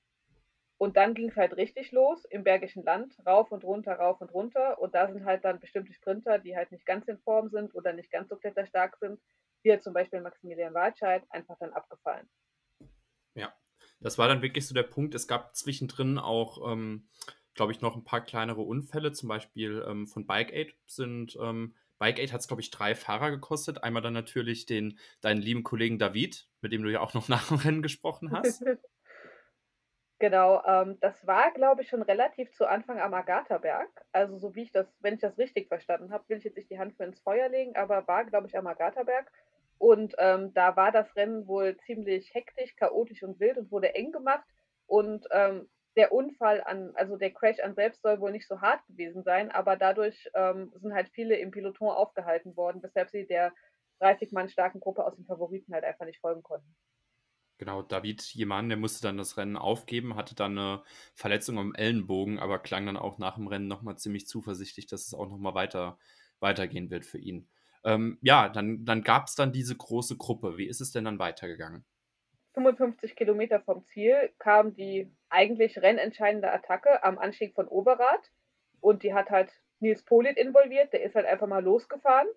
Und 0.81 0.98
dann 0.98 1.13
ging 1.13 1.30
es 1.30 1.36
halt 1.36 1.57
richtig 1.57 1.92
los 1.92 2.25
im 2.25 2.44
Bergischen 2.44 2.83
Land, 2.83 3.16
rauf 3.24 3.51
und 3.51 3.63
runter, 3.63 3.94
rauf 3.94 4.19
und 4.19 4.33
runter. 4.33 4.81
Und 4.81 4.95
da 4.95 5.14
sind 5.14 5.26
halt 5.26 5.45
dann 5.45 5.59
bestimmte 5.59 5.94
Sprinter, 5.94 6.40
die 6.40 6.56
halt 6.56 6.71
nicht 6.71 6.88
ganz 6.88 7.07
in 7.07 7.19
Form 7.19 7.50
sind 7.50 7.76
oder 7.76 7.94
nicht 7.94 8.09
ganz 8.09 8.30
so 8.30 8.35
kletterstark 8.35 8.97
sind, 9.00 9.21
wie 9.61 9.69
halt 9.69 9.83
zum 9.83 9.94
Beispiel 9.94 10.21
Maximilian 10.21 10.73
Walscheid, 10.73 11.23
einfach 11.30 11.56
dann 11.59 11.71
abgefallen. 11.73 12.28
Ja, 13.35 13.54
das 14.00 14.18
war 14.18 14.28
dann 14.28 14.42
wirklich 14.42 14.68
so 14.68 14.73
der 14.73 14.81
Punkt. 14.81 15.14
Es 15.14 15.28
gab 15.28 15.56
zwischendrin 15.56 16.18
auch, 16.18 16.71
ähm, 16.71 17.07
glaube 17.54 17.73
ich, 17.73 17.81
noch 17.81 17.95
ein 17.95 18.04
paar 18.04 18.21
kleinere 18.21 18.61
Unfälle. 18.61 19.11
Zum 19.11 19.30
Beispiel 19.30 19.85
ähm, 19.88 20.07
von 20.07 20.26
Bike 20.26 20.52
Aid 20.52 20.73
sind. 20.88 21.38
Ähm, 21.40 21.76
Bike 22.00 22.18
Aid 22.18 22.33
hat 22.33 22.42
es, 22.42 22.47
glaube 22.47 22.64
ich, 22.64 22.71
drei 22.71 22.95
Fahrer 22.95 23.30
gekostet. 23.30 23.83
Einmal 23.83 24.02
dann 24.02 24.14
natürlich 24.14 24.66
den, 24.66 24.97
deinen 25.21 25.44
lieben 25.44 25.61
Kollegen 25.61 26.00
David, 26.00 26.50
mit 26.61 26.71
dem 26.71 26.81
du 26.81 26.92
ja 26.92 27.02
auch 27.02 27.14
noch 27.14 27.28
nach 27.30 27.50
dem 27.50 27.57
Rennen 27.57 27.83
gesprochen 27.83 28.31
hast. 28.31 28.66
Genau, 30.21 30.61
ähm, 30.68 30.99
das 31.01 31.25
war, 31.25 31.51
glaube 31.51 31.81
ich, 31.81 31.90
schon 31.90 32.04
relativ 32.04 32.51
zu 32.51 32.68
Anfang 32.68 32.99
am 32.99 33.11
Agatha-Berg. 33.16 33.90
Also 34.11 34.37
so 34.37 34.54
wie 34.54 34.61
ich 34.61 34.71
das, 34.71 34.85
wenn 34.99 35.16
ich 35.16 35.19
das 35.19 35.35
richtig 35.40 35.68
verstanden 35.68 36.13
habe, 36.13 36.23
will 36.30 36.37
ich 36.37 36.44
jetzt 36.44 36.57
nicht 36.57 36.69
die 36.69 36.78
Hand 36.78 36.94
für 36.95 37.06
ins 37.06 37.19
Feuer 37.21 37.49
legen, 37.49 37.75
aber 37.75 38.07
war, 38.07 38.23
glaube 38.25 38.45
ich, 38.45 38.56
am 38.56 38.68
Agatha-Berg. 38.68 39.31
Und 39.80 40.13
ähm, 40.19 40.54
da 40.54 40.75
war 40.75 40.92
das 40.92 41.16
Rennen 41.16 41.47
wohl 41.47 41.75
ziemlich 41.87 42.31
hektisch, 42.35 42.75
chaotisch 42.75 43.23
und 43.23 43.40
wild 43.40 43.57
und 43.57 43.71
wurde 43.71 43.95
eng 43.95 44.11
gemacht. 44.11 44.45
Und 44.85 45.28
ähm, 45.31 45.68
der 45.95 46.11
Unfall 46.11 46.61
an, 46.66 46.92
also 46.94 47.18
der 47.18 47.31
Crash 47.33 47.59
an 47.59 47.73
selbst 47.73 48.04
soll 48.04 48.19
wohl 48.19 48.31
nicht 48.31 48.47
so 48.47 48.61
hart 48.61 48.85
gewesen 48.85 49.23
sein, 49.23 49.49
aber 49.49 49.75
dadurch 49.75 50.30
ähm, 50.35 50.71
sind 50.75 50.94
halt 50.94 51.09
viele 51.09 51.35
im 51.37 51.49
Peloton 51.49 51.90
aufgehalten 51.90 52.56
worden, 52.56 52.83
weshalb 52.83 53.09
sie 53.09 53.25
der 53.25 53.54
30 53.99 54.31
Mann 54.33 54.49
starken 54.49 54.81
Gruppe 54.81 55.04
aus 55.04 55.16
den 55.16 55.25
Favoriten 55.25 55.73
halt 55.73 55.83
einfach 55.83 56.06
nicht 56.06 56.21
folgen 56.21 56.44
konnten. 56.44 56.75
Genau, 57.61 57.83
David 57.83 58.23
Jemann, 58.23 58.69
der 58.69 58.77
musste 58.80 59.03
dann 59.03 59.19
das 59.19 59.37
Rennen 59.37 59.56
aufgeben, 59.56 60.15
hatte 60.15 60.33
dann 60.33 60.57
eine 60.57 60.81
Verletzung 61.13 61.59
am 61.59 61.75
Ellenbogen, 61.75 62.39
aber 62.39 62.57
klang 62.57 62.87
dann 62.87 62.97
auch 62.97 63.19
nach 63.19 63.35
dem 63.35 63.45
Rennen 63.45 63.68
nochmal 63.68 63.97
ziemlich 63.97 64.25
zuversichtlich, 64.25 64.87
dass 64.87 65.06
es 65.06 65.13
auch 65.13 65.30
nochmal 65.30 65.53
weiter, 65.53 65.99
weitergehen 66.39 66.89
wird 66.89 67.06
für 67.06 67.19
ihn. 67.19 67.47
Ähm, 67.83 68.18
ja, 68.23 68.49
dann, 68.49 68.83
dann 68.83 69.03
gab 69.03 69.27
es 69.27 69.35
dann 69.35 69.53
diese 69.53 69.77
große 69.77 70.18
Gruppe. 70.18 70.57
Wie 70.57 70.65
ist 70.65 70.81
es 70.81 70.91
denn 70.91 71.06
dann 71.06 71.19
weitergegangen? 71.19 71.85
55 72.56 73.15
Kilometer 73.15 73.59
vom 73.59 73.85
Ziel 73.85 74.31
kam 74.39 74.73
die 74.73 75.11
eigentlich 75.30 75.77
rennentscheidende 75.77 76.51
Attacke 76.51 77.03
am 77.03 77.19
Anstieg 77.19 77.53
von 77.53 77.68
Oberrad 77.68 78.31
und 78.80 79.03
die 79.03 79.13
hat 79.13 79.30
halt 79.30 79.51
Nils 79.80 80.01
Polit 80.01 80.35
involviert, 80.35 80.94
der 80.94 81.03
ist 81.03 81.13
halt 81.13 81.27
einfach 81.27 81.45
mal 81.45 81.63
losgefahren 81.63 82.27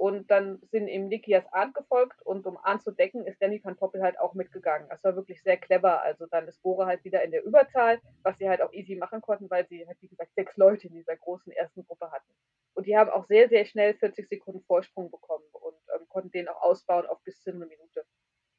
und 0.00 0.30
dann 0.30 0.58
sind 0.72 0.88
ihm 0.88 1.08
Nikias 1.08 1.44
Arndt 1.52 1.74
gefolgt 1.74 2.22
und 2.22 2.46
um 2.46 2.56
Arndt 2.56 2.82
zu 2.82 2.90
decken, 2.90 3.26
ist 3.26 3.36
Danny 3.42 3.62
van 3.62 3.76
Poppel 3.76 4.00
halt 4.00 4.18
auch 4.18 4.32
mitgegangen. 4.32 4.88
Das 4.88 5.04
war 5.04 5.14
wirklich 5.14 5.42
sehr 5.42 5.58
clever. 5.58 6.00
Also 6.00 6.24
dann 6.24 6.48
ist 6.48 6.62
Bora 6.62 6.86
halt 6.86 7.04
wieder 7.04 7.22
in 7.22 7.32
der 7.32 7.44
Überzahl, 7.44 8.00
was 8.22 8.38
sie 8.38 8.48
halt 8.48 8.62
auch 8.62 8.72
easy 8.72 8.96
machen 8.96 9.20
konnten, 9.20 9.50
weil 9.50 9.66
sie 9.68 9.86
halt, 9.86 9.98
wie 10.00 10.08
gesagt, 10.08 10.32
sechs 10.34 10.56
Leute 10.56 10.88
in 10.88 10.94
dieser 10.94 11.18
großen 11.18 11.52
ersten 11.52 11.84
Gruppe 11.84 12.10
hatten. 12.10 12.32
Und 12.72 12.86
die 12.86 12.96
haben 12.96 13.10
auch 13.10 13.26
sehr, 13.26 13.50
sehr 13.50 13.66
schnell 13.66 13.92
40 13.92 14.26
Sekunden 14.26 14.62
Vorsprung 14.62 15.10
bekommen 15.10 15.44
und 15.52 15.76
ähm, 15.94 16.08
konnten 16.08 16.30
den 16.30 16.48
auch 16.48 16.62
ausbauen 16.62 17.04
auf 17.04 17.22
bis 17.22 17.42
zu 17.42 17.50
einer 17.50 17.66
Minute. 17.66 18.06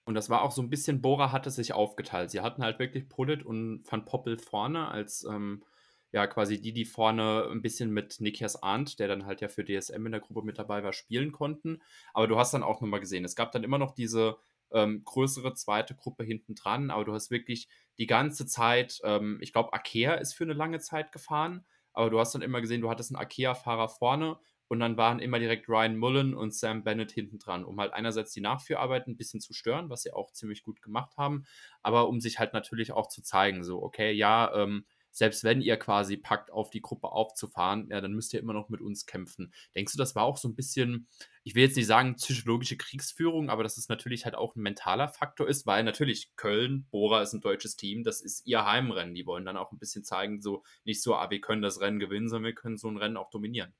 Und 0.05 0.13
das 0.13 0.29
war 0.29 0.43
auch 0.43 0.51
so 0.51 0.61
ein 0.61 0.69
bisschen, 0.69 1.01
Bora 1.01 1.31
hatte 1.31 1.49
sich 1.49 1.73
aufgeteilt. 1.73 2.29
Sie 2.29 2.41
hatten 2.41 2.63
halt 2.63 2.77
wirklich 2.77 3.09
Pullet 3.09 3.43
und 3.43 3.83
Van 3.89 4.05
Poppel 4.05 4.37
vorne 4.37 4.89
als 4.89 5.23
ähm, 5.23 5.63
ja 6.11 6.27
quasi 6.27 6.59
die, 6.59 6.73
die 6.73 6.85
vorne 6.85 7.47
ein 7.51 7.61
bisschen 7.61 7.91
mit 7.91 8.19
Nikias 8.19 8.61
Arndt, 8.61 8.99
der 8.99 9.07
dann 9.07 9.25
halt 9.25 9.41
ja 9.41 9.47
für 9.47 9.63
DSM 9.63 10.05
in 10.05 10.11
der 10.11 10.21
Gruppe 10.21 10.43
mit 10.43 10.59
dabei 10.59 10.83
war, 10.83 10.93
spielen 10.93 11.31
konnten. 11.31 11.81
Aber 12.13 12.27
du 12.27 12.37
hast 12.37 12.53
dann 12.53 12.63
auch 12.63 12.81
nochmal 12.81 12.99
gesehen, 12.99 13.25
es 13.25 13.35
gab 13.35 13.51
dann 13.51 13.63
immer 13.63 13.77
noch 13.77 13.93
diese 13.93 14.37
ähm, 14.73 15.03
größere 15.03 15.53
zweite 15.53 15.95
Gruppe 15.95 16.23
hinten 16.23 16.55
dran, 16.55 16.91
aber 16.91 17.05
du 17.05 17.13
hast 17.13 17.31
wirklich 17.31 17.67
die 17.97 18.07
ganze 18.07 18.45
Zeit, 18.45 18.99
ähm, 19.03 19.37
ich 19.41 19.53
glaube, 19.53 19.73
Akea 19.73 20.15
ist 20.15 20.33
für 20.33 20.43
eine 20.43 20.53
lange 20.53 20.79
Zeit 20.79 21.11
gefahren, 21.11 21.65
aber 21.93 22.09
du 22.09 22.19
hast 22.19 22.33
dann 22.33 22.41
immer 22.41 22.61
gesehen, 22.61 22.81
du 22.81 22.89
hattest 22.89 23.11
einen 23.11 23.21
Akea-Fahrer 23.21 23.89
vorne 23.89 24.37
und 24.69 24.79
dann 24.79 24.95
waren 24.95 25.19
immer 25.19 25.39
direkt 25.39 25.67
Ryan 25.67 25.97
Mullen 25.97 26.33
und 26.33 26.53
Sam 26.53 26.83
Bennett 26.83 27.11
hinten 27.11 27.39
dran, 27.39 27.65
um 27.65 27.79
halt 27.79 27.91
einerseits 27.91 28.31
die 28.31 28.39
Nachführarbeit 28.39 29.07
ein 29.07 29.17
bisschen 29.17 29.41
zu 29.41 29.53
stören, 29.53 29.89
was 29.89 30.03
sie 30.03 30.13
auch 30.13 30.31
ziemlich 30.31 30.63
gut 30.63 30.81
gemacht 30.81 31.17
haben, 31.17 31.45
aber 31.81 32.07
um 32.07 32.21
sich 32.21 32.39
halt 32.39 32.53
natürlich 32.53 32.93
auch 32.93 33.07
zu 33.07 33.21
zeigen, 33.21 33.63
so, 33.65 33.83
okay, 33.83 34.13
ja, 34.13 34.53
ähm, 34.55 34.85
selbst 35.11 35.43
wenn 35.43 35.61
ihr 35.61 35.77
quasi 35.77 36.17
packt, 36.17 36.51
auf 36.51 36.69
die 36.69 36.81
Gruppe 36.81 37.09
aufzufahren, 37.09 37.87
ja, 37.89 38.01
dann 38.01 38.13
müsst 38.13 38.33
ihr 38.33 38.39
immer 38.39 38.53
noch 38.53 38.69
mit 38.69 38.81
uns 38.81 39.05
kämpfen. 39.05 39.53
Denkst 39.75 39.93
du, 39.93 39.97
das 39.97 40.15
war 40.15 40.23
auch 40.23 40.37
so 40.37 40.47
ein 40.47 40.55
bisschen, 40.55 41.07
ich 41.43 41.55
will 41.55 41.63
jetzt 41.63 41.75
nicht 41.75 41.87
sagen 41.87 42.15
psychologische 42.15 42.77
Kriegsführung, 42.77 43.49
aber 43.49 43.63
dass 43.63 43.77
es 43.77 43.89
natürlich 43.89 44.25
halt 44.25 44.35
auch 44.35 44.55
ein 44.55 44.61
mentaler 44.61 45.09
Faktor 45.09 45.47
ist, 45.47 45.67
weil 45.67 45.83
natürlich 45.83 46.35
Köln, 46.35 46.87
Bora 46.91 47.21
ist 47.21 47.33
ein 47.33 47.41
deutsches 47.41 47.75
Team, 47.75 48.03
das 48.03 48.21
ist 48.21 48.45
ihr 48.47 48.65
Heimrennen. 48.65 49.15
Die 49.15 49.25
wollen 49.25 49.45
dann 49.45 49.57
auch 49.57 49.71
ein 49.71 49.79
bisschen 49.79 50.03
zeigen, 50.03 50.41
so 50.41 50.63
nicht 50.83 51.01
so, 51.01 51.15
ah, 51.15 51.29
wir 51.29 51.41
können 51.41 51.61
das 51.61 51.81
Rennen 51.81 51.99
gewinnen, 51.99 52.29
sondern 52.29 52.45
wir 52.45 52.55
können 52.55 52.77
so 52.77 52.87
ein 52.87 52.97
Rennen 52.97 53.17
auch 53.17 53.29
dominieren. 53.29 53.73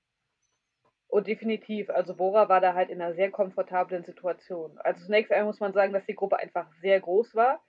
Oh, 1.08 1.20
definitiv. 1.20 1.90
Also 1.90 2.16
Bora 2.16 2.48
war 2.48 2.62
da 2.62 2.74
halt 2.74 2.90
in 2.90 3.02
einer 3.02 3.14
sehr 3.14 3.32
komfortablen 3.32 4.06
Situation. 4.06 4.78
Also 4.78 5.04
zunächst 5.04 5.32
einmal 5.32 5.48
muss 5.48 5.60
man 5.60 5.74
sagen, 5.74 5.92
dass 5.92 6.06
die 6.06 6.16
Gruppe 6.16 6.38
einfach 6.38 6.68
sehr 6.82 7.02
groß 7.02 7.36
war 7.36 7.62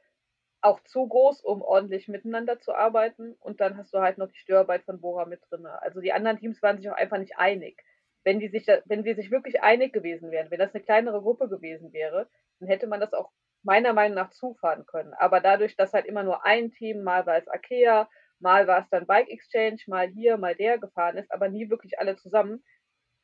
auch 0.62 0.80
zu 0.84 1.06
groß, 1.06 1.42
um 1.42 1.62
ordentlich 1.62 2.08
miteinander 2.08 2.58
zu 2.60 2.74
arbeiten. 2.74 3.34
Und 3.40 3.60
dann 3.60 3.76
hast 3.76 3.92
du 3.92 3.98
halt 3.98 4.18
noch 4.18 4.28
die 4.28 4.38
Störarbeit 4.38 4.84
von 4.84 5.00
Bora 5.00 5.26
mit 5.26 5.40
drin. 5.50 5.66
Also 5.66 6.00
die 6.00 6.12
anderen 6.12 6.38
Teams 6.38 6.62
waren 6.62 6.78
sich 6.78 6.88
auch 6.88 6.96
einfach 6.96 7.18
nicht 7.18 7.36
einig. 7.36 7.82
Wenn 8.24 8.38
die 8.38 8.48
sich, 8.48 8.66
wenn 8.86 9.02
die 9.02 9.14
sich 9.14 9.30
wirklich 9.30 9.62
einig 9.62 9.92
gewesen 9.92 10.30
wären, 10.30 10.50
wenn 10.50 10.60
das 10.60 10.74
eine 10.74 10.82
kleinere 10.82 11.20
Gruppe 11.20 11.48
gewesen 11.48 11.92
wäre, 11.92 12.28
dann 12.60 12.68
hätte 12.68 12.86
man 12.86 13.00
das 13.00 13.12
auch 13.12 13.30
meiner 13.64 13.92
Meinung 13.92 14.16
nach 14.16 14.30
zufahren 14.30 14.86
können. 14.86 15.12
Aber 15.14 15.40
dadurch, 15.40 15.76
dass 15.76 15.92
halt 15.92 16.06
immer 16.06 16.22
nur 16.22 16.44
ein 16.44 16.70
Team, 16.70 17.02
mal 17.02 17.26
war 17.26 17.36
es 17.36 17.48
Akea, 17.48 18.08
mal 18.38 18.66
war 18.66 18.80
es 18.80 18.88
dann 18.90 19.06
Bike 19.06 19.30
Exchange, 19.30 19.78
mal 19.86 20.08
hier, 20.08 20.36
mal 20.36 20.54
der 20.54 20.78
gefahren 20.78 21.16
ist, 21.16 21.32
aber 21.32 21.48
nie 21.48 21.70
wirklich 21.70 21.98
alle 21.98 22.16
zusammen, 22.16 22.62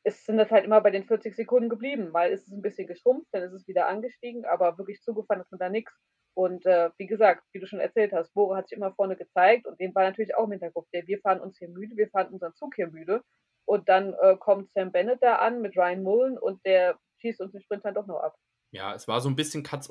ist, 0.03 0.25
sind 0.25 0.37
das 0.37 0.51
halt 0.51 0.65
immer 0.65 0.81
bei 0.81 0.91
den 0.91 1.05
40 1.05 1.35
Sekunden 1.35 1.69
geblieben, 1.69 2.13
es 2.31 2.47
ist 2.47 2.53
ein 2.53 2.61
bisschen 2.61 2.87
geschrumpft, 2.87 3.27
dann 3.31 3.43
ist 3.43 3.53
es 3.53 3.67
wieder 3.67 3.87
angestiegen, 3.87 4.45
aber 4.45 4.77
wirklich 4.77 5.01
zugefahren 5.01 5.41
ist 5.41 5.51
man 5.51 5.59
da 5.59 5.69
nichts. 5.69 5.93
Und 6.35 6.65
äh, 6.65 6.89
wie 6.97 7.07
gesagt, 7.07 7.43
wie 7.51 7.59
du 7.59 7.67
schon 7.67 7.79
erzählt 7.79 8.13
hast, 8.13 8.33
Bore 8.33 8.55
hat 8.55 8.69
sich 8.69 8.77
immer 8.77 8.93
vorne 8.93 9.15
gezeigt 9.15 9.65
und 9.67 9.79
dem 9.79 9.93
war 9.93 10.03
natürlich 10.03 10.35
auch 10.35 10.45
im 10.45 10.51
Hinterkopf, 10.51 10.87
der, 10.93 11.05
wir 11.07 11.19
fahren 11.19 11.41
uns 11.41 11.57
hier 11.57 11.69
müde, 11.69 11.97
wir 11.97 12.09
fahren 12.09 12.29
unseren 12.31 12.55
Zug 12.55 12.75
hier 12.75 12.87
müde. 12.87 13.21
Und 13.65 13.87
dann 13.87 14.13
äh, 14.21 14.35
kommt 14.37 14.71
Sam 14.71 14.91
Bennett 14.91 15.21
da 15.21 15.35
an 15.35 15.61
mit 15.61 15.77
Ryan 15.77 16.01
Mullen 16.01 16.37
und 16.37 16.65
der 16.65 16.97
schießt 17.17 17.41
uns 17.41 17.51
den 17.51 17.61
Sprint 17.61 17.85
dann 17.85 17.93
doch 17.93 18.07
noch 18.07 18.19
ab. 18.19 18.35
Ja, 18.71 18.93
es 18.93 19.07
war 19.07 19.19
so 19.19 19.29
ein 19.29 19.35
bisschen 19.35 19.63
Katz- 19.63 19.87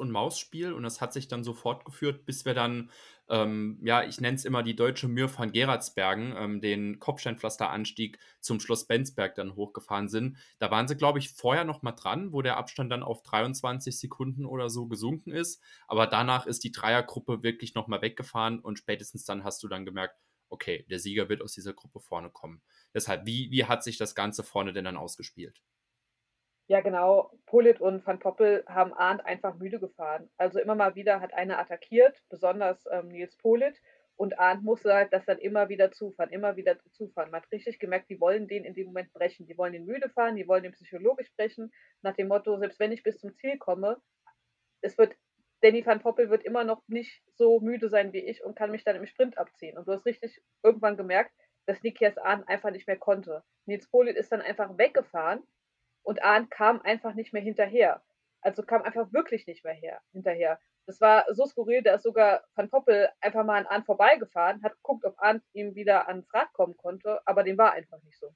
und 0.72 0.84
das 0.84 1.00
hat 1.00 1.12
sich 1.12 1.26
dann 1.26 1.42
so 1.42 1.52
fortgeführt, 1.52 2.24
bis 2.26 2.44
wir 2.44 2.54
dann, 2.54 2.90
ähm, 3.28 3.80
ja, 3.82 4.04
ich 4.04 4.20
nenne 4.20 4.36
es 4.36 4.44
immer 4.44 4.62
die 4.62 4.76
deutsche 4.76 5.08
Mühe 5.08 5.28
von 5.28 5.50
Geratsbergen, 5.50 6.32
ähm, 6.36 6.60
den 6.60 7.00
Kopfsteinpflasteranstieg 7.00 8.20
zum 8.40 8.60
Schloss 8.60 8.86
Benzberg 8.86 9.34
dann 9.34 9.56
hochgefahren 9.56 10.08
sind. 10.08 10.36
Da 10.60 10.70
waren 10.70 10.86
sie, 10.86 10.96
glaube 10.96 11.18
ich, 11.18 11.30
vorher 11.30 11.64
noch 11.64 11.82
mal 11.82 11.90
dran, 11.92 12.32
wo 12.32 12.40
der 12.40 12.56
Abstand 12.56 12.92
dann 12.92 13.02
auf 13.02 13.22
23 13.24 13.98
Sekunden 13.98 14.46
oder 14.46 14.70
so 14.70 14.86
gesunken 14.86 15.32
ist. 15.32 15.60
Aber 15.88 16.06
danach 16.06 16.46
ist 16.46 16.62
die 16.62 16.70
Dreiergruppe 16.72 17.42
wirklich 17.42 17.74
noch 17.74 17.88
mal 17.88 18.00
weggefahren 18.00 18.60
und 18.60 18.78
spätestens 18.78 19.24
dann 19.24 19.42
hast 19.42 19.60
du 19.64 19.68
dann 19.68 19.84
gemerkt, 19.86 20.14
okay, 20.50 20.86
der 20.88 21.00
Sieger 21.00 21.28
wird 21.28 21.42
aus 21.42 21.52
dieser 21.52 21.74
Gruppe 21.74 21.98
vorne 22.00 22.30
kommen. 22.30 22.62
Deshalb, 22.94 23.26
wie, 23.26 23.50
wie 23.50 23.64
hat 23.64 23.82
sich 23.82 23.98
das 23.98 24.14
Ganze 24.14 24.44
vorne 24.44 24.72
denn 24.72 24.84
dann 24.84 24.96
ausgespielt? 24.96 25.62
Ja, 26.68 26.82
genau. 26.82 27.32
Polit 27.46 27.80
und 27.80 28.06
Van 28.06 28.18
Poppel 28.18 28.62
haben 28.66 28.92
Arndt 28.92 29.24
einfach 29.24 29.56
müde 29.56 29.80
gefahren. 29.80 30.28
Also 30.36 30.60
immer 30.60 30.74
mal 30.74 30.94
wieder 30.94 31.20
hat 31.20 31.32
einer 31.32 31.58
attackiert, 31.58 32.22
besonders 32.28 32.84
ähm, 32.90 33.08
Nils 33.08 33.36
Polit. 33.38 33.80
Und 34.16 34.38
Arndt 34.38 34.64
musste 34.64 34.92
halt 34.92 35.10
das 35.14 35.24
dann 35.24 35.38
immer 35.38 35.70
wieder 35.70 35.92
zufahren, 35.92 36.30
immer 36.30 36.56
wieder 36.56 36.78
zufahren. 36.92 37.30
Man 37.30 37.40
hat 37.40 37.50
richtig 37.52 37.78
gemerkt, 37.78 38.10
die 38.10 38.20
wollen 38.20 38.48
den 38.48 38.64
in 38.64 38.74
dem 38.74 38.88
Moment 38.88 39.10
brechen. 39.14 39.46
Die 39.46 39.56
wollen 39.56 39.72
ihn 39.72 39.86
müde 39.86 40.10
fahren, 40.10 40.36
die 40.36 40.46
wollen 40.46 40.64
ihn 40.64 40.72
psychologisch 40.72 41.32
brechen. 41.36 41.72
Nach 42.02 42.14
dem 42.14 42.28
Motto, 42.28 42.58
selbst 42.58 42.78
wenn 42.80 42.92
ich 42.92 43.02
bis 43.02 43.18
zum 43.18 43.34
Ziel 43.36 43.56
komme, 43.56 43.96
es 44.82 44.98
wird, 44.98 45.14
Danny 45.62 45.86
van 45.86 46.00
Poppel 46.00 46.28
wird 46.28 46.44
immer 46.44 46.64
noch 46.64 46.82
nicht 46.86 47.22
so 47.36 47.60
müde 47.60 47.88
sein 47.88 48.12
wie 48.12 48.26
ich 48.26 48.44
und 48.44 48.56
kann 48.56 48.70
mich 48.70 48.84
dann 48.84 48.96
im 48.96 49.06
Sprint 49.06 49.38
abziehen. 49.38 49.78
Und 49.78 49.88
du 49.88 49.92
hast 49.92 50.04
richtig 50.04 50.42
irgendwann 50.62 50.98
gemerkt, 50.98 51.32
dass 51.64 51.82
Nikias 51.82 52.18
Arndt 52.18 52.46
einfach 52.46 52.72
nicht 52.72 52.86
mehr 52.86 52.98
konnte. 52.98 53.42
Nils 53.64 53.88
Polit 53.88 54.16
ist 54.16 54.32
dann 54.32 54.42
einfach 54.42 54.76
weggefahren 54.76 55.42
und 56.02 56.22
Arndt 56.22 56.50
kam 56.50 56.80
einfach 56.82 57.14
nicht 57.14 57.32
mehr 57.32 57.42
hinterher. 57.42 58.02
Also 58.40 58.62
kam 58.62 58.82
einfach 58.82 59.12
wirklich 59.12 59.46
nicht 59.46 59.64
mehr 59.64 59.74
her, 59.74 60.00
hinterher. 60.12 60.58
Das 60.86 61.00
war 61.00 61.26
so 61.34 61.44
skurril, 61.44 61.82
da 61.82 61.94
ist 61.94 62.04
sogar 62.04 62.44
Van 62.54 62.70
Poppel 62.70 63.08
einfach 63.20 63.44
mal 63.44 63.58
an 63.58 63.66
Arndt 63.66 63.86
vorbeigefahren, 63.86 64.62
hat 64.62 64.74
geguckt, 64.74 65.04
ob 65.04 65.14
Arndt 65.18 65.44
ihm 65.52 65.74
wieder 65.74 66.08
ans 66.08 66.32
Rad 66.32 66.52
kommen 66.52 66.76
konnte, 66.76 67.20
aber 67.26 67.42
dem 67.42 67.58
war 67.58 67.72
einfach 67.72 68.02
nicht 68.04 68.18
so. 68.18 68.34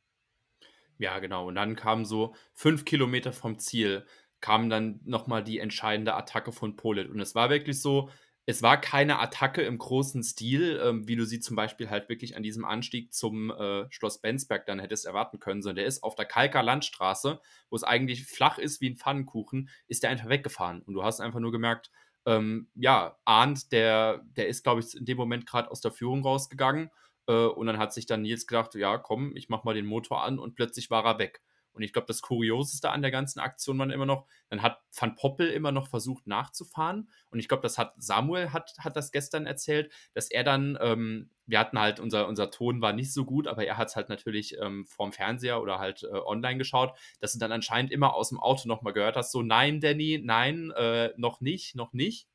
Ja, 0.99 1.19
genau. 1.19 1.49
Und 1.49 1.55
dann 1.55 1.77
kam 1.77 2.05
so 2.05 2.35
fünf 2.53 2.85
Kilometer 2.85 3.33
vom 3.33 3.59
Ziel, 3.59 4.07
kam 4.41 4.69
dann 4.69 5.01
nochmal 5.05 5.43
die 5.43 5.61
entscheidende 5.61 6.15
Attacke 6.15 6.53
von 6.53 6.77
Polit. 6.77 7.09
Und 7.09 7.21
es 7.21 7.35
war 7.35 7.49
wirklich 7.49 7.81
so, 7.81 8.11
es 8.45 8.63
war 8.63 8.81
keine 8.81 9.21
Attacke 9.21 9.63
im 9.63 9.79
großen 9.79 10.23
Stil, 10.25 10.81
ähm, 10.83 11.07
wie 11.07 11.15
du 11.17 11.25
sie 11.25 11.39
zum 11.41 11.55
Beispiel 11.55 11.91
halt 11.91 12.09
wirklich 12.09 12.37
an 12.37 12.43
diesem 12.43 12.65
Anstieg 12.65 13.13
zum 13.13 13.51
äh, 13.51 13.87
Schloss 13.91 14.21
Bensberg 14.21 14.67
dann 14.67 14.81
hättest 14.81 15.07
erwarten 15.07 15.39
können, 15.39 15.63
sondern 15.63 15.77
der 15.77 15.87
ist 15.87 16.03
auf 16.03 16.17
der 16.17 16.25
Kalker 16.25 16.63
Landstraße, 16.63 17.41
wo 17.71 17.77
es 17.77 17.85
eigentlich 17.85 18.27
flach 18.27 18.59
ist 18.59 18.81
wie 18.81 18.91
ein 18.91 18.97
Pfannenkuchen, 18.97 19.71
ist 19.87 20.03
der 20.03 20.11
einfach 20.11 20.29
weggefahren. 20.29 20.83
Und 20.83 20.95
du 20.95 21.05
hast 21.05 21.21
einfach 21.21 21.39
nur 21.41 21.53
gemerkt, 21.53 21.91
ähm, 22.27 22.69
ja, 22.75 23.17
Arndt, 23.25 23.71
der, 23.73 24.23
der 24.37 24.49
ist, 24.49 24.65
glaube 24.65 24.81
ich, 24.81 24.97
in 24.97 25.05
dem 25.05 25.17
Moment 25.19 25.47
gerade 25.47 25.71
aus 25.71 25.81
der 25.81 25.93
Führung 25.93 26.23
rausgegangen. 26.23 26.91
Äh, 27.29 27.33
und 27.33 27.67
dann 27.67 27.79
hat 27.79 27.93
sich 27.93 28.07
dann 28.07 28.23
Nils 28.23 28.47
gedacht, 28.47 28.75
ja, 28.75 28.99
komm, 28.99 29.37
ich 29.37 29.49
mach 29.49 29.65
mal 29.65 29.75
den 29.75 29.87
Motor 29.87 30.25
an 30.25 30.39
und 30.39 30.55
plötzlich 30.55 30.91
war 30.91 31.05
er 31.05 31.19
weg. 31.19 31.43
Und 31.73 31.83
ich 31.83 31.93
glaube, 31.93 32.07
das 32.07 32.23
Kurioseste 32.23 32.91
an 32.91 33.03
der 33.03 33.11
ganzen 33.11 33.41
Aktion 33.41 33.79
war 33.79 33.91
immer 33.91 34.07
noch, 34.07 34.27
dann 34.49 34.63
hat 34.63 34.83
Van 34.95 35.15
Poppel 35.15 35.49
immer 35.49 35.73
noch 35.73 35.89
versucht 35.89 36.27
nachzufahren. 36.27 37.09
Und 37.31 37.39
ich 37.39 37.49
glaube, 37.49 37.63
das 37.63 37.79
hat 37.79 37.95
Samuel 37.97 38.53
hat, 38.53 38.75
hat 38.79 38.97
das 38.97 39.11
gestern 39.11 39.47
erzählt, 39.47 39.91
dass 40.13 40.31
er 40.31 40.45
dann, 40.45 40.79
ähm, 40.81 41.31
wir 41.47 41.59
hatten 41.59 41.79
halt, 41.79 41.99
unser, 42.01 42.29
unser 42.29 42.51
Ton 42.51 42.83
war 42.83 42.93
nicht 42.93 43.13
so 43.13 43.25
gut, 43.25 43.49
aber 43.49 43.67
er 43.67 43.79
hat 43.79 43.89
es 43.89 43.97
halt 43.97 44.09
natürlich 44.09 44.57
ähm, 44.61 44.87
vorm 44.87 45.13
Fernseher 45.13 45.61
oder 45.63 45.79
halt 45.79 46.03
äh, 46.03 46.15
online 46.15 46.59
geschaut, 46.59 46.97
dass 47.21 47.33
du 47.33 47.39
dann 47.39 47.53
anscheinend 47.53 47.91
immer 47.91 48.15
aus 48.15 48.29
dem 48.29 48.41
Auto 48.41 48.69
nochmal 48.69 48.93
gehört 48.93 49.17
hast, 49.17 49.33
so 49.33 49.43
nein, 49.43 49.81
Danny, 49.81 50.21
nein, 50.23 50.71
äh, 50.73 51.13
noch 51.17 51.41
nicht, 51.41 51.75
noch 51.75 51.93
nicht. 51.93 52.29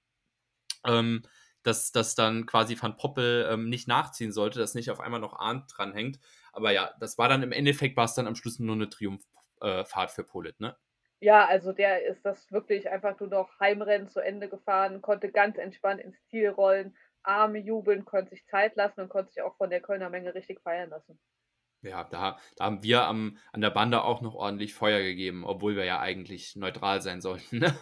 Ähm, 0.86 1.24
dass 1.68 1.92
das 1.92 2.16
dann 2.16 2.46
quasi 2.46 2.82
Van 2.82 2.96
Poppel 2.96 3.46
ähm, 3.52 3.68
nicht 3.68 3.90
nachziehen 3.90 4.32
sollte, 4.32 4.58
dass 4.58 4.74
nicht 4.74 4.90
auf 4.90 5.02
einmal 5.02 5.20
noch 5.20 5.34
Arndt 5.34 5.66
dranhängt. 5.76 6.18
Aber 6.58 6.72
ja, 6.72 6.92
das 7.00 7.20
war 7.20 7.30
dann 7.30 7.44
im 7.44 7.52
Endeffekt, 7.52 7.96
war 7.96 8.06
es 8.06 8.16
dann 8.16 8.26
am 8.26 8.34
Schluss 8.34 8.58
nur 8.58 8.74
eine 8.74 8.90
Triumphfahrt 8.90 10.10
äh, 10.10 10.14
für 10.14 10.24
Polit, 10.24 10.60
ne? 10.60 10.76
Ja, 11.20 11.46
also 11.46 11.72
der 11.72 12.04
ist 12.04 12.26
das 12.26 12.52
wirklich 12.52 12.90
einfach 12.90 13.20
nur 13.20 13.30
noch 13.30 13.60
Heimrennen 13.60 14.10
zu 14.10 14.20
Ende 14.22 14.50
gefahren, 14.50 15.04
konnte 15.04 15.32
ganz 15.32 15.60
entspannt 15.60 16.02
ins 16.02 16.18
Ziel 16.30 16.50
rollen, 16.50 16.98
Arme 17.22 17.60
jubeln, 17.60 18.06
konnte 18.06 18.32
sich 18.32 18.48
Zeit 18.48 18.76
lassen 18.76 19.02
und 19.02 19.10
konnte 19.10 19.32
sich 19.32 19.44
auch 19.44 19.56
von 19.58 19.70
der 19.70 19.82
Kölner 19.82 20.10
Menge 20.10 20.34
richtig 20.34 20.62
feiern 20.62 20.90
lassen. 20.90 21.20
Ja, 21.84 22.06
da, 22.06 22.40
da 22.56 22.66
haben 22.66 22.82
wir 22.82 23.04
am, 23.04 23.38
an 23.54 23.62
der 23.62 23.70
Bande 23.70 24.04
auch 24.04 24.22
noch 24.22 24.34
ordentlich 24.34 24.74
Feuer 24.74 25.04
gegeben, 25.04 25.46
obwohl 25.46 25.76
wir 25.76 25.86
ja 25.86 26.00
eigentlich 26.00 26.56
neutral 26.56 27.04
sein 27.04 27.22
sollten. 27.22 27.60
Ne? 27.60 27.78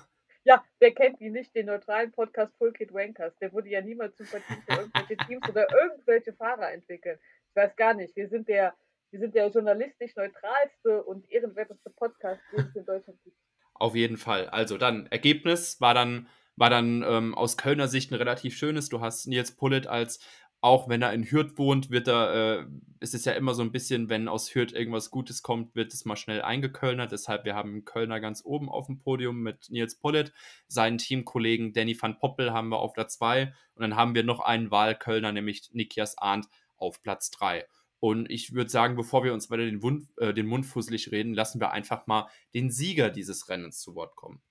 Ja, 0.47 0.63
wer 0.77 0.93
kennt 0.93 1.19
ihn 1.21 1.31
nicht, 1.31 1.55
den 1.55 1.65
neutralen 1.65 2.11
Podcast 2.11 2.55
Full 2.57 2.71
Kid 2.73 2.93
Wankers? 2.93 3.35
Der 3.39 3.51
wurde 3.51 3.69
ja 3.69 3.81
niemals 3.81 4.15
sympathisch 4.15 4.57
für 4.67 4.73
irgendwelche 4.77 5.17
Teams 5.25 5.49
oder 5.49 5.67
irgendwelche 5.73 6.33
Fahrer 6.33 6.71
entwickeln. 6.71 7.17
Ich 7.55 7.61
weiß 7.63 7.75
gar 7.77 7.93
nicht. 7.93 8.13
Wir 8.17 8.27
sind 8.27 8.49
der, 8.49 8.73
wir 9.11 9.19
sind 9.21 9.33
der 9.33 9.47
journalistisch 9.47 10.13
neutralste 10.17 11.03
und 11.03 11.31
ehrenwerteste 11.31 11.89
Podcast, 11.89 12.41
den 12.51 12.65
es 12.65 12.75
in 12.75 12.85
Deutschland 12.85 13.17
gibt. 13.23 13.37
Auf 13.75 13.95
jeden 13.95 14.17
Fall. 14.17 14.49
Also 14.49 14.77
dann, 14.77 15.07
Ergebnis 15.07 15.79
war 15.79 15.93
dann, 15.93 16.27
war 16.57 16.69
dann 16.69 17.01
ähm, 17.07 17.33
aus 17.33 17.55
Kölner 17.55 17.87
Sicht 17.87 18.11
ein 18.11 18.15
relativ 18.15 18.57
schönes. 18.57 18.89
Du 18.89 18.99
hast 18.99 19.27
Nils 19.27 19.55
Pullet 19.55 19.87
als 19.87 20.19
auch 20.65 20.89
wenn 20.89 21.03
er 21.03 21.13
in 21.13 21.29
Hürth 21.29 21.57
wohnt, 21.57 21.91
wird 21.91 22.07
er, 22.07 22.61
äh, 22.61 22.65
es 22.99 23.13
ist 23.13 23.27
ja 23.27 23.33
immer 23.33 23.53
so 23.53 23.61
ein 23.61 23.71
bisschen, 23.71 24.09
wenn 24.09 24.27
aus 24.27 24.55
Hürth 24.55 24.73
irgendwas 24.73 25.11
Gutes 25.11 25.43
kommt, 25.43 25.75
wird 25.75 25.93
es 25.93 26.05
mal 26.05 26.15
schnell 26.15 26.41
eingekölnert. 26.41 27.11
Deshalb, 27.11 27.45
wir 27.45 27.53
haben 27.53 27.69
einen 27.69 27.85
Kölner 27.85 28.19
ganz 28.19 28.43
oben 28.43 28.67
auf 28.67 28.87
dem 28.87 28.97
Podium 28.97 29.43
mit 29.43 29.69
Nils 29.69 29.99
Pollitt. 29.99 30.33
Seinen 30.67 30.97
Teamkollegen 30.97 31.71
Danny 31.71 31.95
van 32.01 32.17
Poppel 32.17 32.51
haben 32.51 32.69
wir 32.69 32.79
auf 32.79 32.93
der 32.93 33.07
2. 33.07 33.53
Und 33.75 33.81
dann 33.81 33.95
haben 33.95 34.15
wir 34.15 34.23
noch 34.23 34.39
einen 34.39 34.71
Wahlkölner, 34.71 35.31
nämlich 35.31 35.69
Nikias 35.71 36.17
Arndt 36.17 36.47
auf 36.77 37.01
Platz 37.01 37.29
3. 37.31 37.65
Und 37.99 38.29
ich 38.29 38.53
würde 38.53 38.69
sagen, 38.69 38.95
bevor 38.95 39.23
wir 39.23 39.33
uns 39.33 39.49
weiter 39.49 39.65
den, 39.65 39.81
Wund, 39.81 40.07
äh, 40.17 40.33
den 40.33 40.45
Mund 40.45 40.65
fusselig 40.65 41.11
reden, 41.11 41.33
lassen 41.33 41.59
wir 41.59 41.71
einfach 41.71 42.07
mal 42.07 42.27
den 42.53 42.69
Sieger 42.69 43.09
dieses 43.09 43.49
Rennens 43.49 43.79
zu 43.79 43.95
Wort 43.95 44.15
kommen. 44.15 44.41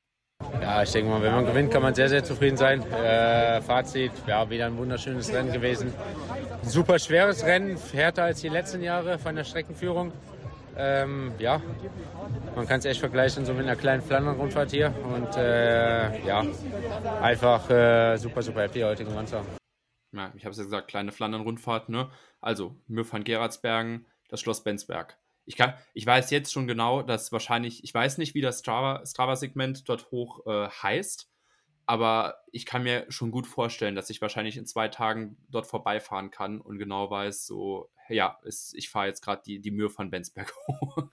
Ja, 0.60 0.82
ich 0.82 0.90
denke 0.90 1.10
mal, 1.10 1.22
wenn 1.22 1.32
man 1.32 1.46
gewinnt, 1.46 1.70
kann 1.70 1.82
man 1.82 1.94
sehr, 1.94 2.08
sehr 2.08 2.24
zufrieden 2.24 2.56
sein. 2.56 2.82
Äh, 2.90 3.62
Fazit, 3.62 4.12
ja, 4.26 4.48
wieder 4.50 4.66
ein 4.66 4.76
wunderschönes 4.76 5.32
Rennen 5.32 5.52
gewesen. 5.52 5.92
Super 6.62 6.98
schweres 6.98 7.44
Rennen, 7.44 7.78
härter 7.92 8.24
als 8.24 8.40
die 8.40 8.48
letzten 8.48 8.82
Jahre 8.82 9.18
von 9.18 9.36
der 9.36 9.44
Streckenführung. 9.44 10.12
Ähm, 10.76 11.32
ja, 11.38 11.62
man 12.56 12.66
kann 12.66 12.80
es 12.80 12.84
echt 12.84 12.98
vergleichen 12.98 13.44
so 13.44 13.54
mit 13.54 13.62
einer 13.62 13.76
kleinen 13.76 14.02
Flandern-Rundfahrt 14.02 14.72
hier. 14.72 14.92
Und 15.04 15.36
äh, 15.36 16.26
ja, 16.26 16.44
einfach 17.22 17.70
äh, 17.70 18.16
super, 18.16 18.42
super 18.42 18.62
happy 18.62 18.80
heute 18.80 19.04
gemeinsam. 19.04 19.44
Ja, 20.14 20.32
ich 20.36 20.44
habe 20.44 20.52
es 20.52 20.58
ja 20.58 20.64
gesagt, 20.64 20.88
kleine 20.88 21.10
Flandern-Rundfahrt, 21.10 21.88
ne? 21.88 22.10
Also, 22.40 22.76
Mühr 22.86 23.10
van 23.10 23.24
Geratsbergen, 23.24 24.06
das 24.28 24.40
Schloss 24.40 24.62
Bensberg. 24.62 25.18
Ich, 25.44 25.56
kann, 25.56 25.74
ich 25.92 26.06
weiß 26.06 26.30
jetzt 26.30 26.52
schon 26.52 26.68
genau, 26.68 27.02
dass 27.02 27.32
wahrscheinlich, 27.32 27.82
ich 27.82 27.92
weiß 27.92 28.18
nicht, 28.18 28.34
wie 28.34 28.40
das 28.40 28.60
Strava-Segment 28.60 29.78
Strava 29.78 29.86
dort 29.86 30.10
hoch 30.12 30.46
äh, 30.46 30.68
heißt, 30.68 31.28
aber 31.86 32.42
ich 32.52 32.64
kann 32.64 32.84
mir 32.84 33.04
schon 33.10 33.30
gut 33.32 33.46
vorstellen, 33.46 33.96
dass 33.96 34.08
ich 34.08 34.22
wahrscheinlich 34.22 34.56
in 34.56 34.66
zwei 34.66 34.88
Tagen 34.88 35.36
dort 35.50 35.66
vorbeifahren 35.66 36.30
kann 36.30 36.60
und 36.60 36.78
genau 36.78 37.10
weiß, 37.10 37.44
so, 37.44 37.90
ja, 38.08 38.38
ist, 38.44 38.74
ich 38.74 38.88
fahre 38.88 39.08
jetzt 39.08 39.20
gerade 39.20 39.42
die, 39.44 39.60
die 39.60 39.72
Mühe 39.72 39.90
von 39.90 40.10
Bensberg 40.10 40.54
hoch. 40.68 41.08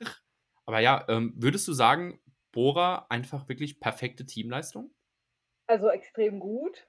aber 0.66 0.80
ja, 0.80 1.06
ähm, 1.10 1.34
würdest 1.36 1.68
du 1.68 1.74
sagen, 1.74 2.22
Bora 2.52 3.08
einfach 3.10 3.50
wirklich 3.50 3.80
perfekte 3.80 4.26
Teamleistung? 4.26 4.94
Also 5.68 5.90
extrem 5.90 6.40
gut. 6.40 6.88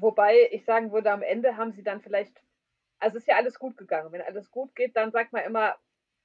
Wobei 0.00 0.48
ich 0.50 0.64
sagen 0.64 0.92
würde, 0.92 1.12
am 1.12 1.22
Ende 1.22 1.58
haben 1.58 1.72
sie 1.72 1.82
dann 1.82 2.00
vielleicht, 2.00 2.32
also 2.98 3.18
ist 3.18 3.28
ja 3.28 3.36
alles 3.36 3.58
gut 3.58 3.76
gegangen. 3.76 4.12
Wenn 4.12 4.22
alles 4.22 4.50
gut 4.50 4.74
geht, 4.74 4.96
dann 4.96 5.12
sagt 5.12 5.32
man 5.32 5.44
immer, 5.44 5.76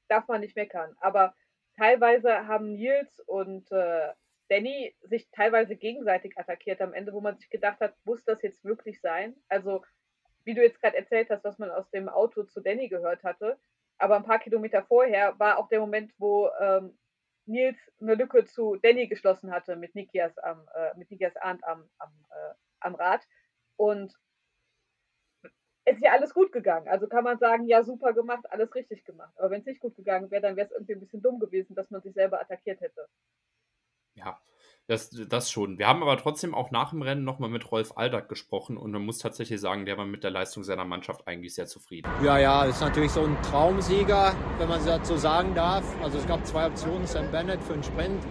darf 0.08 0.28
man 0.28 0.40
nicht 0.42 0.56
meckern. 0.56 0.96
Aber 1.02 1.36
teilweise 1.76 2.48
haben 2.48 2.74
Nils 2.74 3.20
und 3.20 3.70
äh, 3.72 4.14
Danny 4.50 4.96
sich 5.02 5.30
teilweise 5.32 5.76
gegenseitig 5.76 6.38
attackiert 6.38 6.82
am 6.82 6.94
Ende, 6.94 7.12
wo 7.12 7.20
man 7.20 7.38
sich 7.38 7.50
gedacht 7.50 7.82
hat, 7.82 7.96
muss 8.06 8.24
das 8.24 8.42
jetzt 8.44 8.64
wirklich 8.64 9.02
sein? 9.02 9.36
Also, 9.50 9.84
wie 10.46 10.54
du 10.54 10.62
jetzt 10.62 10.80
gerade 10.80 10.96
erzählt 10.96 11.30
hast, 11.30 11.44
was 11.44 11.58
man 11.58 11.72
aus 11.72 11.90
dem 11.90 12.08
Auto 12.08 12.44
zu 12.44 12.62
Danny 12.62 12.88
gehört 12.88 13.24
hatte. 13.24 13.60
Aber 13.98 14.16
ein 14.16 14.24
paar 14.24 14.40
Kilometer 14.40 14.84
vorher 14.84 15.38
war 15.40 15.58
auch 15.58 15.68
der 15.68 15.80
Moment, 15.82 16.14
wo 16.18 16.50
ähm, 16.62 16.98
Nils 17.46 17.78
eine 18.00 18.16
Lücke 18.16 18.46
zu 18.46 18.78
Danny 18.78 19.08
geschlossen 19.08 19.52
hatte 19.52 19.76
mit 19.76 19.96
Nikias, 19.96 20.38
am, 20.38 20.66
äh, 20.76 20.98
mit 20.98 21.12
Nikias 21.12 21.36
Arndt 21.38 21.64
am, 21.64 21.90
am, 21.98 22.26
äh, 22.30 22.54
am 22.80 22.96
Rad. 22.96 23.22
Und 23.78 24.14
es 25.86 25.98
ist 25.98 26.04
ja 26.04 26.12
alles 26.12 26.34
gut 26.34 26.52
gegangen. 26.52 26.88
Also 26.88 27.08
kann 27.08 27.24
man 27.24 27.38
sagen, 27.38 27.68
ja, 27.68 27.84
super 27.84 28.14
gemacht, 28.14 28.46
alles 28.50 28.74
richtig 28.74 29.06
gemacht. 29.06 29.34
Aber 29.38 29.52
wenn 29.52 29.62
es 29.62 29.68
nicht 29.68 29.80
gut 29.80 29.96
gegangen 29.96 30.32
wäre, 30.32 30.42
dann 30.42 30.56
wäre 30.56 30.68
es 30.68 30.74
irgendwie 30.74 30.94
ein 30.94 31.00
bisschen 31.00 31.22
dumm 31.22 31.40
gewesen, 31.40 31.76
dass 31.76 31.92
man 31.92 32.02
sich 32.02 32.14
selber 32.14 32.42
attackiert 32.42 32.82
hätte. 32.82 33.08
Ja, 34.16 34.40
das, 34.88 35.10
das 35.10 35.52
schon. 35.52 35.78
Wir 35.78 35.88
haben 35.88 36.02
aber 36.02 36.18
trotzdem 36.18 36.56
auch 36.56 36.72
nach 36.72 36.92
dem 36.92 37.02
Rennen 37.02 37.24
nochmal 37.24 37.50
mit 37.50 37.72
Rolf 37.72 37.98
Aldag 37.98 38.30
gesprochen 38.30 38.78
und 38.78 38.92
man 38.92 39.04
muss 39.04 39.20
tatsächlich 39.20 39.60
sagen, 39.60 39.86
der 39.86 39.98
war 39.98 40.06
mit 40.06 40.24
der 40.24 40.32
Leistung 40.32 40.64
seiner 40.64 40.86
Mannschaft 40.86 41.28
eigentlich 41.28 41.54
sehr 41.54 41.68
zufrieden. 41.68 42.10
Ja, 42.24 42.38
ja, 42.38 42.66
ist 42.66 42.82
natürlich 42.82 43.12
so 43.12 43.24
ein 43.24 43.40
Traumsieger, 43.44 44.36
wenn 44.58 44.70
man 44.70 44.84
das 44.86 45.08
so 45.08 45.18
sagen 45.18 45.54
darf. 45.54 45.84
Also 46.02 46.18
es 46.18 46.28
gab 46.28 46.46
zwei 46.48 46.68
Optionen, 46.68 47.06
Sam 47.06 47.32
Bennett 47.32 47.62
für 47.64 47.74
einen 47.74 47.84
Sprint 47.84 48.24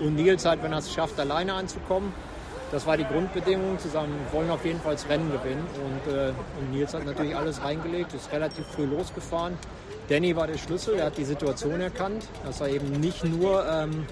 und 0.00 0.14
Nils 0.14 0.44
halt, 0.44 0.62
wenn 0.62 0.72
er 0.72 0.78
es 0.78 0.92
schafft, 0.92 1.18
alleine 1.18 1.54
anzukommen. 1.54 2.12
Das 2.72 2.86
war 2.86 2.96
die 2.96 3.04
Grundbedingung, 3.04 3.80
zusammen 3.80 4.14
wollen 4.30 4.48
auf 4.48 4.64
jeden 4.64 4.80
Fall 4.80 4.92
das 4.92 5.08
Rennen 5.08 5.30
gewinnen. 5.32 5.66
Und, 5.74 6.12
äh, 6.12 6.32
und 6.58 6.70
Nils 6.70 6.94
hat 6.94 7.04
natürlich 7.04 7.34
alles 7.34 7.62
reingelegt, 7.62 8.14
ist 8.14 8.30
relativ 8.30 8.64
früh 8.66 8.84
losgefahren. 8.84 9.58
Danny 10.08 10.36
war 10.36 10.46
der 10.46 10.58
Schlüssel, 10.58 10.94
er 10.94 11.06
hat 11.06 11.18
die 11.18 11.24
Situation 11.24 11.80
erkannt, 11.80 12.28
dass 12.44 12.60
er 12.60 12.68
eben 12.68 12.88
nicht 13.00 13.24
nur 13.24 13.66
ähm, 13.68 14.06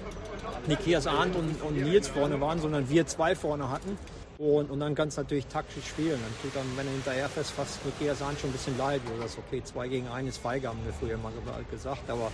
Nikias 0.67 1.07
Arndt 1.07 1.35
und, 1.37 1.61
und 1.61 1.81
Nils 1.81 2.09
vorne 2.09 2.41
waren, 2.41 2.59
sondern 2.59 2.89
wir 2.89 3.07
zwei 3.07 3.33
vorne 3.33 3.69
hatten. 3.69 3.97
Und, 4.37 4.71
und 4.71 4.79
dann 4.79 4.95
kann 4.95 5.09
es 5.09 5.17
natürlich 5.17 5.47
taktisch 5.47 5.85
spielen. 5.85 6.19
Dann 6.21 6.33
tut 6.41 6.55
dann, 6.55 6.65
wenn 6.77 6.87
er 6.87 6.93
hinterher 6.93 7.29
fest, 7.29 7.51
fast 7.51 7.85
Nikias 7.85 8.21
Arndt 8.21 8.39
schon 8.41 8.49
ein 8.49 8.53
bisschen 8.53 8.77
leid. 8.77 9.01
Oder 9.13 9.23
das 9.23 9.37
okay, 9.37 9.61
zwei 9.63 9.87
gegen 9.87 10.07
einen 10.07 10.29
ist 10.29 10.37
feige, 10.37 10.67
haben 10.67 10.79
wir 10.83 10.93
früher 10.93 11.17
mal 11.17 11.31
gesagt. 11.71 12.09
Aber 12.09 12.31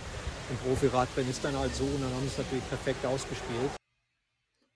im 0.50 0.56
Profiradrennen 0.58 1.30
ist 1.30 1.44
dann 1.44 1.56
halt 1.58 1.74
so 1.74 1.84
und 1.84 2.02
dann 2.02 2.12
haben 2.14 2.22
sie 2.22 2.28
es 2.28 2.38
natürlich 2.38 2.68
perfekt 2.68 3.04
ausgespielt 3.06 3.70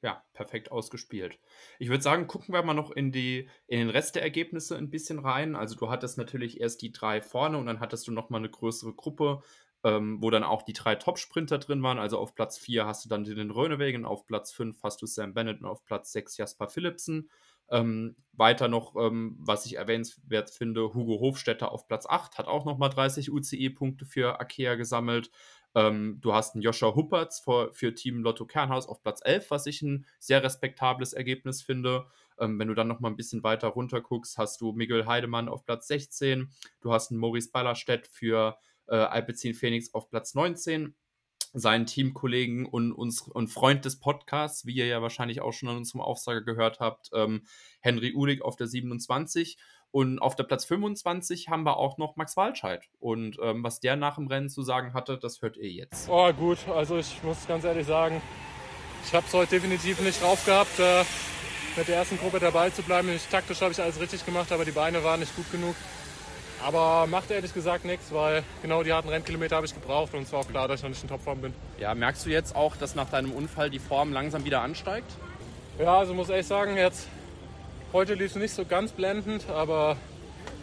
ja, 0.03 0.25
perfekt 0.33 0.73
ausgespielt. 0.73 1.39
Ich 1.79 1.89
würde 1.89 2.03
sagen, 2.03 2.27
gucken 2.27 2.55
wir 2.55 2.63
mal 2.63 2.75
noch 2.75 2.91
in, 2.91 3.13
die, 3.13 3.49
in 3.67 3.81
den 3.81 3.91
Rest 3.91 4.15
der 4.15 4.23
Ergebnisse 4.23 4.77
ein 4.77 4.91
bisschen 4.91 5.19
rein. 5.19 5.55
Also 5.55 5.77
du 5.77 5.91
hattest 5.91 6.17
natürlich 6.17 6.61
erst 6.61 6.83
die 6.83 6.93
drei 6.93 7.21
vorne 7.21 7.59
und 7.59 7.67
dann 7.67 7.81
hattest 7.81 8.09
du 8.09 8.13
nochmal 8.13 8.41
eine 8.41 8.51
größere 8.51 8.95
Gruppe, 8.95 9.43
ähm, 9.85 10.19
wo 10.23 10.31
dann 10.31 10.45
auch 10.45 10.63
die 10.63 10.73
drei 10.73 10.95
Top-Sprinter 10.95 11.59
drin 11.59 11.83
waren. 11.83 11.99
Also 11.99 12.19
auf 12.19 12.35
Platz 12.35 12.57
4 12.59 12.87
hast 12.87 13.05
du 13.05 13.09
dann 13.09 13.25
den 13.25 13.51
Rönewegen, 13.51 14.07
auf 14.07 14.27
Platz 14.27 14.53
5 14.53 14.83
hast 14.83 15.03
du 15.03 15.07
Sam 15.07 15.35
Bennett 15.35 15.61
und 15.61 15.67
auf 15.67 15.85
Platz 15.85 16.13
6 16.13 16.39
Jasper 16.39 16.69
Philipsen. 16.69 17.31
Ähm, 17.71 18.17
weiter 18.33 18.69
noch, 18.69 18.97
ähm, 18.97 19.37
was 19.39 19.65
ich 19.65 19.77
erwähnenswert 19.77 20.51
finde, 20.51 20.93
Hugo 20.93 21.21
Hofstetter 21.21 21.71
auf 21.71 21.87
Platz 21.87 22.07
8 22.07 22.39
hat 22.39 22.49
auch 22.49 22.65
nochmal 22.65 22.91
30 22.91 23.31
UCE-Punkte 23.31 24.07
für 24.07 24.41
Akea 24.41 24.75
gesammelt. 24.75 25.31
Ähm, 25.75 26.19
du 26.21 26.35
hast 26.35 26.55
einen 26.55 26.63
Joscha 26.63 26.95
Huppertz 26.95 27.41
für, 27.41 27.73
für, 27.73 27.95
Team 27.95 28.23
Lotto 28.23 28.45
Kernhaus 28.45 28.89
auf 28.89 29.03
Platz 29.03 29.21
11, 29.25 29.51
was 29.51 29.67
ich 29.67 29.83
ein 29.83 30.07
sehr 30.19 30.43
respektables 30.43 31.13
Ergebnis 31.13 31.63
finde. 31.63 32.07
Ähm, 32.39 32.59
wenn 32.59 32.69
du 32.69 32.75
dann 32.75 32.89
noch 32.89 33.01
mal 33.01 33.09
ein 33.09 33.17
bisschen 33.17 33.43
weiter 33.43 33.69
runter 33.69 34.01
guckst, 34.01 34.39
hast 34.39 34.61
du 34.61 34.73
Miguel 34.73 35.07
Heidemann 35.07 35.49
auf 35.49 35.65
Platz 35.65 35.87
16. 35.89 36.51
Du 36.81 36.93
hast 36.93 37.11
einen 37.11 37.21
Maurice 37.21 37.51
Ballerstedt 37.53 38.09
für 38.09 38.59
äh, 38.89 38.97
Alpecin 38.97 39.55
Phoenix 39.55 39.95
auf 39.95 40.09
Platz 40.09 40.35
19 40.35 40.95
seinen 41.53 41.87
Teamkollegen 41.87 42.67
und, 42.67 42.93
uns, 42.93 43.23
und 43.23 43.49
Freund 43.49 43.85
des 43.85 43.99
Podcasts, 43.99 44.67
wie 44.67 44.75
ihr 44.75 44.87
ja 44.87 45.03
wahrscheinlich 45.03 45.41
auch 45.41 45.53
schon 45.53 45.69
an 45.69 45.77
unserem 45.77 46.01
Aufsager 46.01 46.43
gehört 46.43 46.79
habt, 46.81 47.11
ähm, 47.13 47.43
Henry 47.81 48.15
Uhlig 48.15 48.43
auf 48.43 48.57
der 48.57 48.69
27 48.69 49.59
und 49.93 50.21
auf 50.21 50.37
der 50.37 50.45
Platz 50.45 50.65
25 50.65 51.49
haben 51.49 51.65
wir 51.65 51.77
auch 51.77 51.99
noch 51.99 52.17
Max 52.17 52.37
Walscheid. 52.37 52.83
Und 53.01 53.39
ähm, 53.43 53.65
was 53.65 53.81
der 53.81 53.97
nach 53.97 54.17
dem 54.17 54.29
Rennen 54.29 54.49
zu 54.49 54.63
sagen 54.63 54.95
hatte, 54.95 55.19
das 55.19 55.43
hört 55.43 55.57
ihr 55.57 55.71
jetzt. 55.71 56.09
Oh, 56.09 56.33
gut. 56.33 56.59
Also, 56.69 56.97
ich 56.97 57.23
muss 57.23 57.47
ganz 57.49 57.65
ehrlich 57.65 57.87
sagen, 57.87 58.23
ich 59.05 59.15
habe 59.15 59.27
es 59.27 59.35
heute 59.35 59.51
definitiv 59.51 60.01
nicht 60.01 60.23
drauf 60.23 60.45
gehabt, 60.45 60.79
äh, 60.79 61.03
mit 61.77 61.89
der 61.89 61.97
ersten 61.97 62.19
Gruppe 62.19 62.39
dabei 62.39 62.71
zu 62.71 62.83
bleiben. 62.83 63.09
Ich, 63.15 63.27
taktisch 63.27 63.61
habe 63.61 63.73
ich 63.73 63.81
alles 63.81 64.01
richtig 64.01 64.25
gemacht, 64.25 64.53
aber 64.53 64.65
die 64.65 64.71
Beine 64.71 65.03
waren 65.03 65.21
nicht 65.21 65.35
gut 65.35 65.51
genug. 65.51 65.75
Aber 66.63 67.07
macht 67.07 67.31
ehrlich 67.31 67.55
gesagt 67.55 67.85
nichts, 67.85 68.13
weil 68.13 68.45
genau 68.61 68.83
die 68.83 68.93
harten 68.93 69.09
Rennkilometer 69.09 69.57
habe 69.57 69.67
ich 69.67 69.75
gebraucht 69.75 70.13
und 70.15 70.23
es 70.23 70.33
war 70.33 70.41
auch 70.41 70.49
klar, 70.49 70.69
dass 70.69 70.81
ich 70.81 70.83
noch 70.83 70.91
nicht 70.91 71.03
in 71.03 71.09
Topform 71.09 71.41
bin. 71.41 71.55
Ja, 71.79 71.95
merkst 71.95 72.27
du 72.27 72.31
jetzt 72.31 72.55
auch, 72.55 72.77
dass 72.77 72.95
nach 72.95 73.09
deinem 73.09 73.33
Unfall 73.33 73.71
die 73.71 73.79
Form 73.79 74.13
langsam 74.13 74.45
wieder 74.45 74.61
ansteigt? 74.61 75.11
Ja, 75.79 75.99
also 75.99 76.13
muss 76.13 76.29
ehrlich 76.29 76.47
sagen, 76.47 76.77
jetzt 76.77 77.09
Heute 77.93 78.15
lief 78.15 78.31
es 78.31 78.37
nicht 78.37 78.55
so 78.55 78.65
ganz 78.65 78.93
blendend, 78.93 79.49
aber 79.49 79.97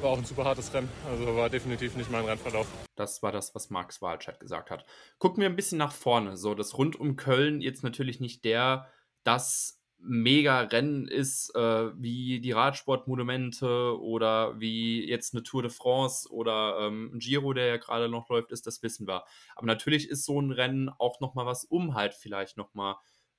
war 0.02 0.12
auch 0.12 0.18
ein 0.18 0.24
super 0.24 0.46
hartes 0.46 0.74
Rennen. 0.74 0.88
Also 1.10 1.36
war 1.36 1.50
definitiv 1.50 1.98
nicht 1.98 2.10
mein 2.10 2.24
Rennverlauf. 2.24 2.68
Das 2.96 3.22
war 3.22 3.34
das, 3.34 3.54
was 3.54 3.70
Max 3.70 4.02
Wahlscheid 4.02 4.40
gesagt 4.40 4.72
hat. 4.72 4.86
Gucken 5.20 5.42
wir 5.42 5.50
ein 5.50 5.58
bisschen 5.58 5.78
nach 5.78 5.92
vorne. 5.92 6.38
So, 6.38 6.56
das 6.56 6.78
rund 6.78 6.98
um 6.98 7.18
Köln 7.18 7.60
jetzt 7.60 7.84
natürlich 7.84 8.22
nicht 8.22 8.46
der, 8.46 8.88
das 9.26 9.82
Mega-Rennen 10.00 11.10
ist, 11.10 11.54
äh, 11.54 11.92
wie 12.02 12.40
die 12.40 12.54
Radsportmonumente 12.54 14.00
oder 14.00 14.58
wie 14.62 15.06
jetzt 15.06 15.34
eine 15.34 15.44
Tour 15.44 15.64
de 15.64 15.72
France 15.72 16.32
oder 16.32 16.78
ähm, 16.80 17.12
ein 17.14 17.20
Giro, 17.20 17.52
der 17.52 17.66
ja 17.66 17.78
gerade 17.78 18.08
noch 18.08 18.30
läuft, 18.30 18.54
ist, 18.54 18.68
das 18.68 18.82
wissen 18.84 19.06
wir. 19.06 19.26
Aber 19.58 19.68
natürlich 19.68 20.08
ist 20.08 20.24
so 20.24 20.40
ein 20.40 20.52
Rennen 20.52 20.90
auch 20.98 21.20
nochmal 21.20 21.46
was, 21.46 21.66
um 21.66 21.94
halt 21.94 22.14
vielleicht 22.14 22.56
nochmal 22.56 22.96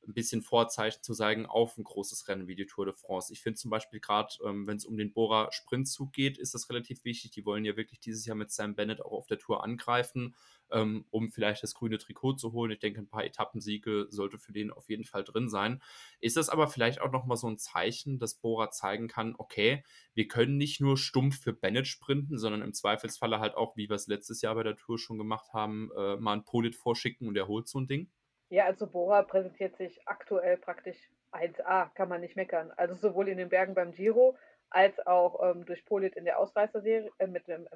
ein 0.08 0.14
bisschen 0.14 0.42
Vorzeichen 0.42 1.02
zu 1.02 1.14
zeigen 1.14 1.46
auf 1.46 1.76
ein 1.76 1.84
großes 1.84 2.28
Rennen 2.28 2.48
wie 2.48 2.56
die 2.56 2.66
Tour 2.66 2.86
de 2.86 2.94
France. 2.94 3.32
Ich 3.32 3.42
finde 3.42 3.58
zum 3.58 3.70
Beispiel 3.70 4.00
gerade, 4.00 4.34
ähm, 4.44 4.66
wenn 4.66 4.78
es 4.78 4.86
um 4.86 4.96
den 4.96 5.12
Bora 5.12 5.52
Sprintzug 5.52 6.12
geht, 6.12 6.38
ist 6.38 6.54
das 6.54 6.70
relativ 6.70 7.04
wichtig. 7.04 7.30
Die 7.32 7.44
wollen 7.44 7.64
ja 7.64 7.76
wirklich 7.76 8.00
dieses 8.00 8.24
Jahr 8.24 8.36
mit 8.36 8.50
Sam 8.50 8.74
Bennett 8.74 9.02
auch 9.02 9.12
auf 9.12 9.26
der 9.26 9.38
Tour 9.38 9.62
angreifen, 9.62 10.34
ähm, 10.70 11.04
um 11.10 11.30
vielleicht 11.30 11.62
das 11.62 11.74
grüne 11.74 11.98
Trikot 11.98 12.34
zu 12.34 12.52
holen. 12.52 12.70
Ich 12.70 12.78
denke, 12.78 13.00
ein 13.00 13.08
paar 13.08 13.24
Etappensiege 13.24 14.06
sollte 14.08 14.38
für 14.38 14.52
den 14.52 14.70
auf 14.70 14.88
jeden 14.88 15.04
Fall 15.04 15.24
drin 15.24 15.50
sein. 15.50 15.82
Ist 16.20 16.36
das 16.38 16.48
aber 16.48 16.68
vielleicht 16.68 17.00
auch 17.02 17.12
nochmal 17.12 17.36
so 17.36 17.46
ein 17.46 17.58
Zeichen, 17.58 18.18
dass 18.18 18.34
Bora 18.34 18.70
zeigen 18.70 19.08
kann, 19.08 19.34
okay, 19.36 19.84
wir 20.14 20.26
können 20.26 20.56
nicht 20.56 20.80
nur 20.80 20.96
stumpf 20.96 21.40
für 21.42 21.52
Bennett 21.52 21.86
sprinten, 21.86 22.38
sondern 22.38 22.62
im 22.62 22.72
Zweifelsfalle 22.72 23.40
halt 23.40 23.54
auch, 23.54 23.76
wie 23.76 23.88
wir 23.90 23.96
es 23.96 24.06
letztes 24.06 24.40
Jahr 24.40 24.54
bei 24.54 24.62
der 24.62 24.76
Tour 24.76 24.98
schon 24.98 25.18
gemacht 25.18 25.52
haben, 25.52 25.90
äh, 25.96 26.16
mal 26.16 26.32
ein 26.32 26.44
Polit 26.44 26.74
vorschicken 26.76 27.28
und 27.28 27.36
er 27.36 27.46
holt 27.46 27.68
so 27.68 27.78
ein 27.78 27.86
Ding? 27.86 28.10
Ja, 28.50 28.64
also 28.64 28.86
Bora 28.86 29.22
präsentiert 29.22 29.76
sich 29.76 30.00
aktuell 30.06 30.56
praktisch 30.56 30.96
1A, 31.32 31.92
kann 31.94 32.08
man 32.08 32.20
nicht 32.22 32.36
meckern. 32.36 32.72
Also 32.76 32.94
sowohl 32.94 33.28
in 33.28 33.38
den 33.38 33.50
Bergen 33.50 33.74
beim 33.74 33.92
Giro 33.92 34.36
als 34.70 34.98
auch 35.06 35.42
ähm, 35.42 35.64
durch 35.66 35.84
Polit 35.84 36.16
in 36.16 36.24
der 36.24 36.38
Ausreißerserie, 36.38 37.10
äh, 37.18 37.26
mit 37.26 37.48
ähm, 37.48 37.68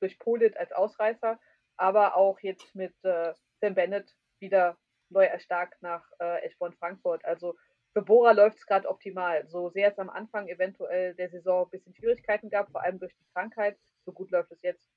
durch 0.00 0.18
Polit 0.18 0.56
als 0.56 0.72
Ausreißer, 0.72 1.38
aber 1.76 2.16
auch 2.16 2.38
jetzt 2.40 2.74
mit 2.74 2.94
äh, 3.04 3.32
Sam 3.60 3.74
Bennett 3.74 4.14
wieder 4.40 4.76
neu 5.10 5.24
erstarkt 5.24 5.82
nach 5.82 6.04
äh, 6.20 6.44
Eschborn 6.44 6.74
Frankfurt. 6.74 7.24
Also 7.24 7.56
für 7.92 8.02
Bora 8.02 8.32
läuft 8.32 8.58
es 8.58 8.66
gerade 8.66 8.88
optimal. 8.88 9.48
So 9.48 9.70
sehr 9.70 9.90
es 9.90 9.98
am 9.98 10.10
Anfang 10.10 10.48
eventuell 10.48 11.14
der 11.14 11.30
Saison 11.30 11.66
ein 11.66 11.70
bisschen 11.70 11.94
Schwierigkeiten 11.94 12.50
gab, 12.50 12.70
vor 12.70 12.82
allem 12.82 12.98
durch 13.00 13.14
die 13.16 13.26
Krankheit, 13.32 13.76
so 14.04 14.12
gut 14.12 14.30
läuft 14.30 14.52
es 14.52 14.62
jetzt. 14.62 14.88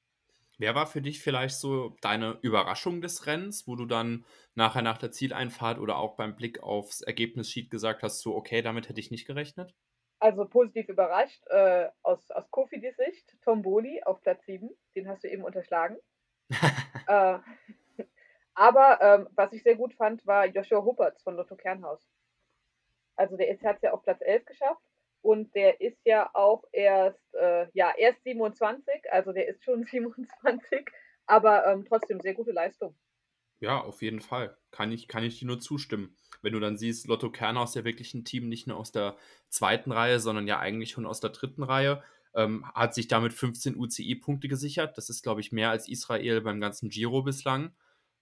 Wer 0.61 0.75
war 0.75 0.85
für 0.85 1.01
dich 1.01 1.23
vielleicht 1.23 1.55
so 1.55 1.95
deine 2.01 2.37
Überraschung 2.43 3.01
des 3.01 3.25
Rennens, 3.25 3.67
wo 3.67 3.75
du 3.75 3.87
dann 3.87 4.25
nachher 4.53 4.83
nach 4.83 4.99
der 4.99 5.09
Zieleinfahrt 5.09 5.79
oder 5.79 5.97
auch 5.97 6.15
beim 6.17 6.35
Blick 6.35 6.61
aufs 6.61 7.01
Ergebnissheet 7.01 7.71
gesagt 7.71 8.03
hast, 8.03 8.19
so 8.19 8.35
okay, 8.35 8.61
damit 8.61 8.87
hätte 8.87 8.99
ich 8.99 9.09
nicht 9.09 9.25
gerechnet? 9.25 9.73
Also 10.19 10.45
positiv 10.45 10.87
überrascht 10.87 11.43
äh, 11.47 11.89
aus, 12.03 12.29
aus 12.29 12.51
Kofidis 12.51 12.95
Sicht, 12.95 13.35
Tom 13.41 13.63
Boli 13.63 14.03
auf 14.03 14.21
Platz 14.21 14.45
7, 14.45 14.69
den 14.95 15.09
hast 15.09 15.23
du 15.23 15.31
eben 15.31 15.43
unterschlagen. 15.43 15.97
äh, 17.07 17.39
aber 18.53 19.01
ähm, 19.01 19.29
was 19.31 19.53
ich 19.53 19.63
sehr 19.63 19.75
gut 19.75 19.95
fand, 19.95 20.27
war 20.27 20.45
Joshua 20.45 20.83
Huppertz 20.83 21.23
von 21.23 21.37
Lotto 21.37 21.55
Kernhaus. 21.55 22.07
Also 23.15 23.35
der 23.35 23.51
hat 23.63 23.77
es 23.77 23.81
ja 23.81 23.93
auf 23.93 24.03
Platz 24.03 24.21
11 24.21 24.45
geschafft 24.45 24.90
und 25.21 25.53
der 25.55 25.81
ist 25.81 25.99
ja 26.05 26.29
auch 26.33 26.63
erst, 26.71 27.33
äh, 27.33 27.67
ja, 27.73 27.93
erst 27.97 28.23
27, 28.23 28.85
also 29.11 29.31
der 29.31 29.47
ist 29.47 29.63
schon 29.63 29.83
27, 29.91 30.85
aber 31.25 31.65
ähm, 31.67 31.85
trotzdem 31.87 32.19
sehr 32.19 32.33
gute 32.33 32.51
Leistung. 32.51 32.95
Ja, 33.59 33.79
auf 33.79 34.01
jeden 34.01 34.21
Fall. 34.21 34.57
Kann 34.71 34.91
ich, 34.91 35.07
kann 35.07 35.23
ich 35.23 35.39
dir 35.39 35.45
nur 35.45 35.59
zustimmen. 35.59 36.17
Wenn 36.41 36.53
du 36.53 36.59
dann 36.59 36.77
siehst, 36.77 37.07
Lotto 37.07 37.31
Kerner 37.31 37.63
ist 37.63 37.75
ja 37.75 37.85
wirklich 37.85 38.13
ein 38.15 38.25
Team 38.25 38.49
nicht 38.49 38.65
nur 38.65 38.77
aus 38.77 38.91
der 38.91 39.15
zweiten 39.49 39.91
Reihe, 39.91 40.19
sondern 40.19 40.47
ja 40.47 40.59
eigentlich 40.59 40.89
schon 40.89 41.05
aus 41.05 41.19
der 41.19 41.29
dritten 41.29 41.61
Reihe. 41.61 42.03
Ähm, 42.33 42.65
hat 42.73 42.95
sich 42.95 43.07
damit 43.07 43.33
15 43.33 43.75
UCI-Punkte 43.77 44.47
gesichert. 44.47 44.97
Das 44.97 45.09
ist, 45.09 45.21
glaube 45.21 45.41
ich, 45.41 45.51
mehr 45.51 45.69
als 45.69 45.87
Israel 45.87 46.41
beim 46.41 46.59
ganzen 46.59 46.89
Giro 46.89 47.21
bislang. 47.21 47.75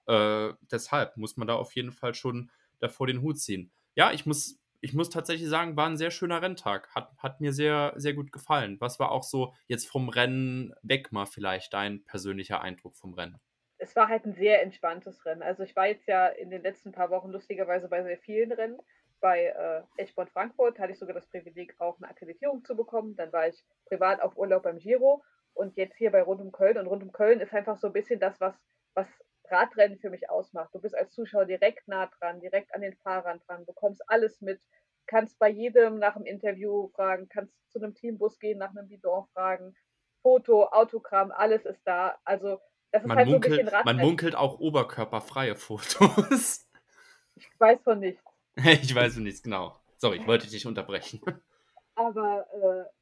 Äh, 0.08 0.54
deshalb 0.70 1.16
muss 1.16 1.38
man 1.38 1.48
da 1.48 1.56
auf 1.56 1.74
jeden 1.74 1.94
Fall 1.94 2.14
schon 2.16 2.52
davor 2.80 3.08
den 3.08 3.22
Hut 3.22 3.40
ziehen. 3.40 3.72
Ja, 3.96 4.12
ich 4.12 4.26
muss 4.26 4.60
ich 4.82 4.94
muss 4.94 5.10
tatsächlich 5.10 5.50
sagen, 5.50 5.76
war 5.76 5.88
ein 5.88 5.98
sehr 5.98 6.12
schöner 6.12 6.42
Renntag. 6.42 6.94
Hat, 6.96 7.12
hat 7.18 7.42
mir 7.42 7.52
sehr, 7.52 7.94
sehr 7.96 8.14
gut 8.14 8.32
gefallen. 8.32 8.78
Was 8.80 9.00
war 9.00 9.12
auch 9.12 9.24
so 9.24 9.54
jetzt 9.68 9.88
vom 9.88 10.10
Rennen 10.10 10.74
weg 10.82 11.12
mal 11.12 11.26
vielleicht 11.26 11.74
dein 11.74 12.04
persönlicher 12.06 12.62
Eindruck 12.62 12.96
vom 12.96 13.14
Rennen? 13.14 13.40
Es 13.78 13.96
war 13.96 14.08
halt 14.08 14.26
ein 14.26 14.34
sehr 14.34 14.62
entspanntes 14.62 15.26
Rennen. 15.26 15.42
Also 15.42 15.64
ich 15.64 15.76
war 15.76 15.88
jetzt 15.88 16.08
ja 16.08 16.28
in 16.28 16.50
den 16.50 16.62
letzten 16.62 16.92
paar 16.92 17.10
Wochen 17.10 17.30
lustigerweise 17.30 17.88
bei 17.88 18.04
sehr 18.04 18.18
vielen 18.18 18.52
Rennen. 18.52 18.80
Bei 19.22 19.46
äh, 19.46 20.02
Eschborn 20.02 20.28
Frankfurt 20.28 20.80
hatte 20.80 20.94
ich 20.94 21.00
sogar 21.00 21.14
das 21.14 21.28
Privileg, 21.28 21.76
auch 21.80 21.98
eine 21.98 22.10
Akkreditierung 22.10 22.64
zu 22.64 22.76
bekommen. 22.76 23.16
Dann 23.16 23.34
war 23.34 23.48
ich 23.48 23.64
privat 23.86 24.22
auf 24.22 24.38
Urlaub 24.38 24.64
beim 24.64 24.80
Giro 24.80 25.24
und 25.54 25.76
jetzt 25.76 25.98
hier 25.98 26.12
bei 26.12 26.22
Rund 26.22 26.42
um 26.42 26.52
Köln. 26.52 26.78
Und 26.78 26.88
Rund 26.88 27.04
um 27.04 27.12
Köln 27.12 27.42
ist 27.42 27.54
einfach 27.54 27.78
so 27.78 27.88
ein 27.88 27.94
bisschen 27.94 28.20
das, 28.20 28.40
was, 28.40 28.56
was 28.94 29.08
Radrennen 29.52 30.00
für 30.00 30.10
mich 30.10 30.30
ausmacht. 30.30 30.74
Du 30.74 30.80
bist 30.80 30.96
als 30.96 31.12
Zuschauer 31.14 31.46
direkt 31.46 31.88
nah 31.88 32.08
dran, 32.20 32.40
direkt 32.40 32.74
an 32.74 32.82
den 32.82 32.96
Fahrern 32.98 33.40
dran, 33.46 33.66
bekommst 33.66 34.02
alles 34.08 34.42
mit, 34.42 34.62
kannst 35.08 35.40
bei 35.40 35.50
jedem 35.50 36.00
nach 36.00 36.14
dem 36.16 36.26
Interview 36.26 36.90
fragen, 36.90 37.28
kannst 37.30 37.54
zu 37.72 37.80
einem 37.80 37.96
Teambus 37.96 38.40
gehen, 38.40 38.58
nach 38.60 38.72
einem 38.72 38.88
Bidon 38.88 39.26
fragen, 39.34 39.76
Foto, 40.22 40.66
Autogramm, 40.66 41.32
alles 41.32 41.66
ist 41.66 41.82
da. 41.86 42.18
Also 42.24 42.60
das 42.92 43.04
ist 43.04 43.08
man 43.08 43.18
halt 43.18 43.28
munkelt, 43.30 43.54
so 43.54 43.60
ein 43.60 43.66
bisschen 43.66 43.74
Man 43.74 43.86
Radrennen. 43.88 44.06
munkelt 44.06 44.36
auch 44.36 44.60
oberkörperfreie 44.60 45.56
Fotos. 45.56 46.66
Ich 47.36 47.58
weiß 47.58 47.80
von 47.84 48.00
nichts. 48.02 48.22
ich 48.56 48.94
weiß 48.94 49.16
nichts, 49.18 49.42
genau. 49.42 49.74
Sorry, 49.96 50.18
ich 50.18 50.28
wollte 50.28 50.50
dich 50.50 50.66
unterbrechen. 50.68 51.22
Aber 51.96 52.46
äh, 52.52 52.99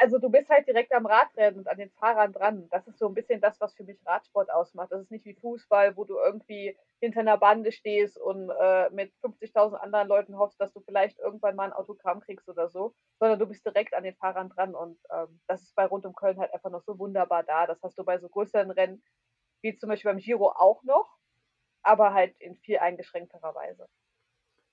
also 0.00 0.18
du 0.18 0.30
bist 0.30 0.48
halt 0.48 0.66
direkt 0.66 0.92
am 0.94 1.04
Radrennen 1.04 1.60
und 1.60 1.68
an 1.68 1.76
den 1.76 1.90
Fahrern 1.90 2.32
dran. 2.32 2.68
Das 2.70 2.86
ist 2.88 2.98
so 2.98 3.06
ein 3.06 3.12
bisschen 3.14 3.40
das, 3.40 3.60
was 3.60 3.74
für 3.74 3.84
mich 3.84 3.98
Radsport 4.06 4.50
ausmacht. 4.50 4.90
Das 4.90 5.02
ist 5.02 5.10
nicht 5.10 5.26
wie 5.26 5.34
Fußball, 5.34 5.94
wo 5.96 6.04
du 6.04 6.16
irgendwie 6.18 6.74
hinter 7.00 7.20
einer 7.20 7.36
Bande 7.36 7.70
stehst 7.70 8.18
und 8.18 8.48
äh, 8.50 8.88
mit 8.90 9.12
50.000 9.22 9.74
anderen 9.74 10.08
Leuten 10.08 10.38
hoffst, 10.38 10.58
dass 10.58 10.72
du 10.72 10.80
vielleicht 10.80 11.18
irgendwann 11.18 11.54
mal 11.54 11.64
ein 11.64 11.72
Autogramm 11.74 12.20
kriegst 12.20 12.48
oder 12.48 12.68
so, 12.70 12.94
sondern 13.18 13.38
du 13.38 13.46
bist 13.46 13.64
direkt 13.66 13.92
an 13.94 14.04
den 14.04 14.16
Fahrern 14.16 14.48
dran 14.48 14.74
und 14.74 14.98
ähm, 15.12 15.40
das 15.46 15.62
ist 15.62 15.74
bei 15.74 15.84
Rund 15.84 16.06
um 16.06 16.14
Köln 16.14 16.38
halt 16.38 16.54
einfach 16.54 16.70
noch 16.70 16.82
so 16.82 16.98
wunderbar 16.98 17.42
da. 17.42 17.66
Das 17.66 17.82
hast 17.82 17.98
du 17.98 18.04
bei 18.04 18.18
so 18.18 18.28
größeren 18.30 18.70
Rennen, 18.70 19.02
wie 19.62 19.76
zum 19.76 19.90
Beispiel 19.90 20.10
beim 20.12 20.18
Giro 20.20 20.48
auch 20.50 20.82
noch, 20.84 21.18
aber 21.82 22.14
halt 22.14 22.34
in 22.40 22.56
viel 22.56 22.78
eingeschränkterer 22.78 23.54
Weise. 23.54 23.86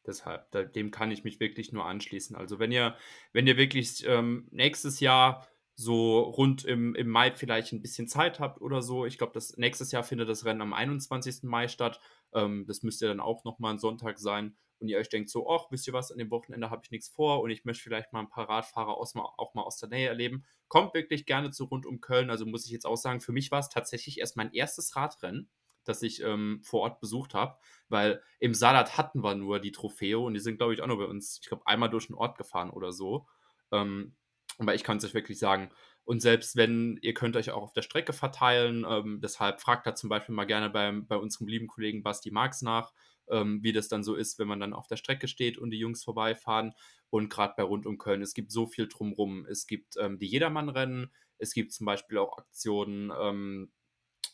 Deshalb, 0.08 0.50
da, 0.52 0.64
dem 0.64 0.92
kann 0.92 1.12
ich 1.12 1.24
mich 1.24 1.40
wirklich 1.40 1.72
nur 1.74 1.86
anschließen. 1.86 2.36
Also 2.36 2.60
wenn 2.60 2.72
ihr, 2.72 2.96
wenn 3.34 3.46
ihr 3.48 3.58
wirklich 3.58 4.06
ähm, 4.08 4.48
nächstes 4.52 5.00
Jahr 5.00 5.48
so 5.76 6.22
rund 6.22 6.66
im, 6.66 6.96
im 6.96 7.10
Mai 7.10 7.32
vielleicht 7.36 7.72
ein 7.74 7.82
bisschen 7.82 8.08
Zeit 8.08 8.40
habt 8.40 8.62
oder 8.62 8.82
so, 8.82 9.06
ich 9.06 9.18
glaube, 9.18 9.34
das 9.34 9.58
nächstes 9.58 9.92
Jahr 9.92 10.04
findet 10.04 10.30
das 10.30 10.46
Rennen 10.46 10.62
am 10.62 10.74
21. 10.74 11.44
Mai 11.44 11.68
statt. 11.68 12.00
Ähm, 12.34 12.66
das 12.68 12.82
müsste 12.84 13.08
dann 13.08 13.20
auch 13.20 13.44
nochmal 13.44 13.74
ein 13.74 13.80
Sonntag 13.80 14.18
sein. 14.18 14.56
Und 14.80 14.90
ihr 14.90 14.98
euch 14.98 15.10
denkt 15.10 15.30
so, 15.30 15.50
ach, 15.50 15.72
wisst 15.72 15.88
ihr 15.88 15.94
was, 15.94 16.12
an 16.12 16.20
dem 16.20 16.30
Wochenende 16.30 16.70
habe 16.70 16.82
ich 16.84 16.92
nichts 16.92 17.10
vor 17.10 17.42
und 17.42 17.50
ich 17.50 17.66
möchte 17.66 17.84
vielleicht 17.84 18.14
mal 18.14 18.20
ein 18.20 18.30
paar 18.30 18.48
Radfahrer 18.48 18.96
aus, 18.96 19.16
auch 19.16 19.54
mal 19.56 19.64
aus 19.64 19.78
der 19.78 19.90
Nähe 19.90 20.08
erleben. 20.08 20.46
Kommt 20.68 20.94
wirklich 20.94 21.26
gerne 21.26 21.52
zu 21.52 21.66
rund 21.66 21.86
um 21.86 22.00
Köln. 22.00 22.30
Also 22.30 22.46
muss 22.46 22.66
ich 22.66 22.72
jetzt 22.72 22.86
auch 22.86 22.96
sagen, 22.96 23.20
für 23.20 23.32
mich 23.32 23.50
war 23.52 23.60
es 23.60 23.70
tatsächlich 23.70 24.20
erst 24.20 24.38
mein 24.38 24.54
erstes 24.54 24.96
Radrennen 24.96 25.50
das 25.88 26.02
ich 26.02 26.22
ähm, 26.24 26.62
vor 26.64 26.82
Ort 26.82 27.00
besucht 27.00 27.34
habe, 27.34 27.58
weil 27.90 28.22
im 28.40 28.54
Salat 28.54 28.98
hatten 28.98 29.24
wir 29.24 29.36
nur 29.36 29.60
die 29.60 29.72
Trophäe 29.72 30.20
und 30.20 30.34
die 30.34 30.40
sind, 30.40 30.58
glaube 30.58 30.74
ich, 30.74 30.82
auch 30.82 30.88
nur 30.88 30.98
bei 30.98 31.06
uns, 31.06 31.40
ich 31.42 31.48
glaube, 31.48 31.66
einmal 31.66 31.90
durch 31.90 32.08
den 32.08 32.16
Ort 32.16 32.38
gefahren 32.38 32.70
oder 32.70 32.92
so. 32.92 33.28
Ähm, 33.72 34.16
aber 34.60 34.76
ich 34.76 34.84
kann 34.84 34.98
es 34.98 35.06
euch 35.06 35.14
wirklich 35.14 35.40
sagen. 35.40 35.72
Und 36.04 36.22
selbst 36.22 36.56
wenn, 36.56 36.98
ihr 37.02 37.14
könnt 37.14 37.36
euch 37.36 37.52
auch 37.52 37.62
auf 37.64 37.74
der 37.74 37.82
Strecke 37.82 38.14
verteilen, 38.14 38.86
ähm, 38.88 39.20
deshalb 39.22 39.60
fragt 39.60 39.86
da 39.86 39.94
zum 39.94 40.10
Beispiel 40.10 40.34
mal 40.34 40.46
gerne 40.46 40.70
beim, 40.70 41.06
bei 41.06 41.18
unserem 41.18 41.48
lieben 41.48 41.68
Kollegen 41.68 42.02
Basti 42.02 42.32
Marx 42.32 42.62
nach, 42.62 42.94
ähm, 43.30 43.62
wie 43.62 43.74
das 43.74 43.90
dann 43.90 44.04
so 44.04 44.16
ist, 44.16 44.40
wenn 44.40 44.48
man 44.48 44.62
dann 44.62 44.74
auf 44.74 44.88
der 44.88 44.96
Strecke 44.96 45.28
steht 45.28 45.58
und 45.58 45.72
die 45.72 45.80
Jungs 45.80 46.04
vorbeifahren. 46.04 46.74
Und 47.10 47.30
gerade 47.30 47.56
bei 47.58 47.64
Rund 47.64 47.86
um 47.86 47.98
Köln, 47.98 48.22
es 48.22 48.34
gibt 48.34 48.52
so 48.52 48.68
viel 48.68 48.88
drumrum. 48.88 49.46
Es 49.48 49.68
gibt 49.68 49.96
ähm, 50.00 50.18
die 50.18 50.28
Jedermann-Rennen, 50.28 51.12
es 51.40 51.54
gibt 51.54 51.74
zum 51.74 51.86
Beispiel 51.86 52.18
auch 52.18 52.38
Aktionen, 52.38 53.12
ähm, 53.20 53.72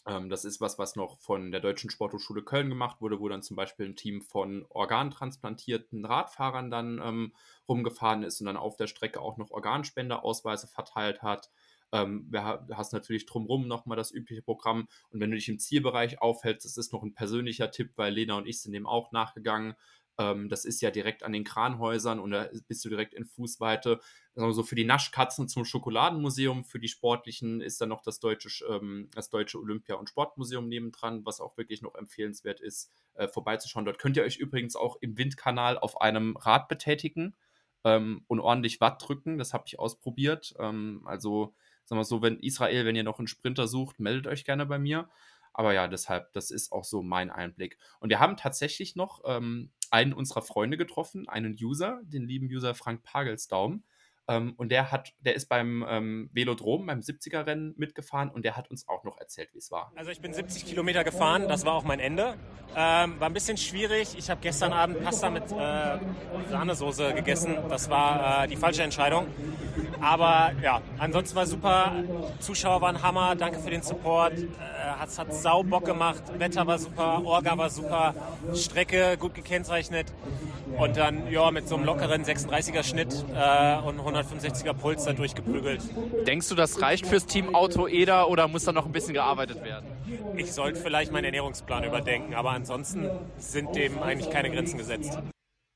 das 0.05 0.43
ist 0.43 0.59
was, 0.59 0.77
was 0.77 0.95
noch 0.97 1.17
von 1.19 1.51
der 1.51 1.61
Deutschen 1.61 1.89
Sporthochschule 1.89 2.43
Köln 2.43 2.69
gemacht 2.69 2.99
wurde, 2.99 3.19
wo 3.21 3.29
dann 3.29 3.41
zum 3.41 3.55
Beispiel 3.55 3.85
ein 3.85 3.95
Team 3.95 4.21
von 4.21 4.65
organtransplantierten 4.69 6.03
Radfahrern 6.03 6.69
dann 6.69 6.99
ähm, 7.01 7.33
rumgefahren 7.69 8.23
ist 8.23 8.41
und 8.41 8.47
dann 8.47 8.57
auf 8.57 8.75
der 8.75 8.87
Strecke 8.87 9.21
auch 9.21 9.37
noch 9.37 9.51
Organspenderausweise 9.51 10.67
verteilt 10.67 11.21
hat. 11.21 11.51
Ähm, 11.93 12.27
du 12.31 12.75
hast 12.75 12.91
natürlich 12.91 13.25
drumherum 13.27 13.67
nochmal 13.67 13.95
das 13.95 14.11
übliche 14.11 14.41
Programm. 14.41 14.87
Und 15.11 15.21
wenn 15.21 15.29
du 15.29 15.37
dich 15.37 15.47
im 15.47 15.59
Zielbereich 15.59 16.21
aufhältst, 16.21 16.65
das 16.65 16.75
ist 16.75 16.91
noch 16.91 17.03
ein 17.03 17.13
persönlicher 17.13 17.71
Tipp, 17.71 17.91
weil 17.95 18.13
Lena 18.13 18.35
und 18.35 18.47
ich 18.47 18.61
sind 18.61 18.73
dem 18.73 18.87
auch 18.87 19.11
nachgegangen. 19.11 19.75
Ähm, 20.17 20.49
das 20.49 20.65
ist 20.65 20.81
ja 20.81 20.91
direkt 20.91 21.23
an 21.23 21.33
den 21.33 21.43
Kranhäusern 21.43 22.19
und 22.19 22.31
da 22.31 22.47
bist 22.67 22.85
du 22.85 22.89
direkt 22.89 23.13
in 23.13 23.25
Fußweite. 23.25 23.99
Also 24.35 24.63
für 24.63 24.75
die 24.75 24.85
Naschkatzen 24.85 25.47
zum 25.47 25.65
Schokoladenmuseum, 25.65 26.65
für 26.65 26.79
die 26.79 26.87
Sportlichen 26.87 27.61
ist 27.61 27.81
dann 27.81 27.89
noch 27.89 28.01
das 28.01 28.19
deutsche, 28.19 28.65
ähm, 28.65 29.09
das 29.13 29.29
deutsche 29.29 29.59
Olympia- 29.59 29.95
und 29.95 30.09
Sportmuseum 30.09 30.67
nebendran, 30.67 31.25
was 31.25 31.39
auch 31.39 31.57
wirklich 31.57 31.81
noch 31.81 31.95
empfehlenswert 31.95 32.59
ist, 32.59 32.91
äh, 33.15 33.27
vorbeizuschauen. 33.27 33.85
Dort 33.85 33.99
könnt 33.99 34.17
ihr 34.17 34.23
euch 34.23 34.37
übrigens 34.37 34.75
auch 34.75 34.97
im 35.01 35.17
Windkanal 35.17 35.77
auf 35.77 36.01
einem 36.01 36.37
Rad 36.37 36.67
betätigen 36.67 37.35
ähm, 37.83 38.23
und 38.27 38.39
ordentlich 38.39 38.81
Watt 38.81 39.07
drücken. 39.07 39.37
Das 39.37 39.53
habe 39.53 39.65
ich 39.67 39.79
ausprobiert. 39.79 40.53
Ähm, 40.59 41.01
also, 41.05 41.55
sagen 41.85 41.99
wir 41.99 42.05
so, 42.05 42.21
wenn 42.21 42.39
Israel, 42.39 42.85
wenn 42.85 42.95
ihr 42.95 43.03
noch 43.03 43.19
einen 43.19 43.27
Sprinter 43.27 43.67
sucht, 43.67 43.99
meldet 43.99 44.27
euch 44.27 44.45
gerne 44.45 44.65
bei 44.65 44.79
mir. 44.79 45.09
Aber 45.53 45.73
ja, 45.73 45.87
deshalb, 45.87 46.33
das 46.33 46.49
ist 46.49 46.71
auch 46.71 46.83
so 46.83 47.03
mein 47.03 47.29
Einblick. 47.29 47.77
Und 47.99 48.09
wir 48.09 48.19
haben 48.19 48.37
tatsächlich 48.37 48.95
noch 48.95 49.21
ähm, 49.25 49.71
einen 49.93 50.13
unserer 50.13 50.41
Freunde 50.41 50.75
getroffen, 50.75 51.29
einen 51.29 51.55
User, 51.61 52.01
den 52.03 52.23
lieben 52.23 52.47
User 52.47 52.73
Frank 52.73 53.03
Pagelsdaum. 53.03 53.83
Ähm, 54.27 54.53
und 54.57 54.69
der 54.69 54.91
hat, 54.91 55.13
der 55.19 55.35
ist 55.35 55.49
beim 55.49 55.85
ähm, 55.87 56.29
Velodrom, 56.33 56.85
beim 56.85 56.99
70er-Rennen 56.99 57.73
mitgefahren 57.77 58.29
und 58.29 58.45
der 58.45 58.55
hat 58.55 58.69
uns 58.69 58.87
auch 58.87 59.03
noch 59.03 59.17
erzählt, 59.17 59.49
wie 59.53 59.57
es 59.57 59.69
war. 59.69 59.91
Also 59.95 60.11
ich 60.11 60.21
bin 60.21 60.33
70 60.33 60.65
Kilometer 60.65 61.03
gefahren, 61.03 61.47
das 61.47 61.65
war 61.65 61.73
auch 61.73 61.83
mein 61.83 61.99
Ende. 61.99 62.35
Ähm, 62.75 63.19
war 63.19 63.29
ein 63.29 63.33
bisschen 63.33 63.57
schwierig. 63.57 64.17
Ich 64.17 64.29
habe 64.29 64.41
gestern 64.41 64.73
Abend 64.73 65.03
Pasta 65.03 65.29
mit 65.29 65.43
äh, 65.51 65.99
Sahnesoße 66.49 67.13
gegessen. 67.13 67.57
Das 67.69 67.89
war 67.89 68.45
äh, 68.45 68.47
die 68.47 68.55
falsche 68.55 68.83
Entscheidung. 68.83 69.27
Aber 70.01 70.51
ja, 70.61 70.81
ansonsten 70.97 71.35
war 71.35 71.45
super. 71.45 71.93
Zuschauer 72.39 72.81
waren 72.81 73.01
Hammer. 73.03 73.35
Danke 73.35 73.59
für 73.59 73.69
den 73.69 73.83
Support. 73.83 74.33
Äh, 74.33 74.47
hat 74.99 75.33
sau 75.33 75.63
Bock 75.63 75.85
gemacht. 75.85 76.23
Wetter 76.37 76.65
war 76.65 76.79
super, 76.79 77.21
Orga 77.23 77.57
war 77.57 77.69
super, 77.69 78.15
Strecke 78.55 79.17
gut 79.19 79.33
gekennzeichnet. 79.33 80.11
Und 80.77 80.97
dann 80.97 81.31
ja 81.31 81.51
mit 81.51 81.67
so 81.67 81.75
einem 81.75 81.85
lockeren 81.85 82.23
36er 82.23 82.83
Schnitt 82.83 83.25
äh, 83.35 83.77
und 83.77 83.99
165er 84.15 84.73
Puls 84.73 85.05
da 85.05 85.13
durchgeprügelt. 85.13 85.81
Denkst 86.27 86.49
du, 86.49 86.55
das 86.55 86.81
reicht 86.81 87.07
fürs 87.07 87.25
Team 87.25 87.55
Auto 87.55 87.87
Eder 87.87 88.29
oder 88.29 88.47
muss 88.47 88.65
da 88.65 88.71
noch 88.71 88.85
ein 88.85 88.91
bisschen 88.91 89.13
gearbeitet 89.13 89.63
werden? 89.63 89.89
Ich 90.37 90.51
sollte 90.51 90.79
vielleicht 90.79 91.11
meinen 91.11 91.25
Ernährungsplan 91.25 91.83
überdenken, 91.83 92.33
aber 92.33 92.51
ansonsten 92.51 93.09
sind 93.37 93.75
dem 93.75 94.01
eigentlich 94.01 94.29
keine 94.29 94.51
Grenzen 94.51 94.77
gesetzt. 94.77 95.17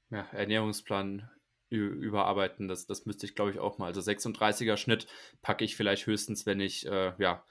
Ja, 0.09 0.25
Ernährungsplan 0.31 1.29
überarbeiten. 1.69 2.67
Das, 2.67 2.85
das 2.85 3.05
müsste 3.05 3.25
ich, 3.25 3.35
glaube 3.35 3.51
ich, 3.51 3.59
auch 3.59 3.77
mal. 3.77 3.87
Also 3.87 4.01
36er 4.01 4.77
Schnitt 4.77 5.07
packe 5.41 5.65
ich 5.65 5.75
vielleicht 5.75 6.05
höchstens, 6.05 6.45
wenn 6.45 6.59
ich 6.59 6.87
äh, 6.87 7.13
ja, 7.17 7.43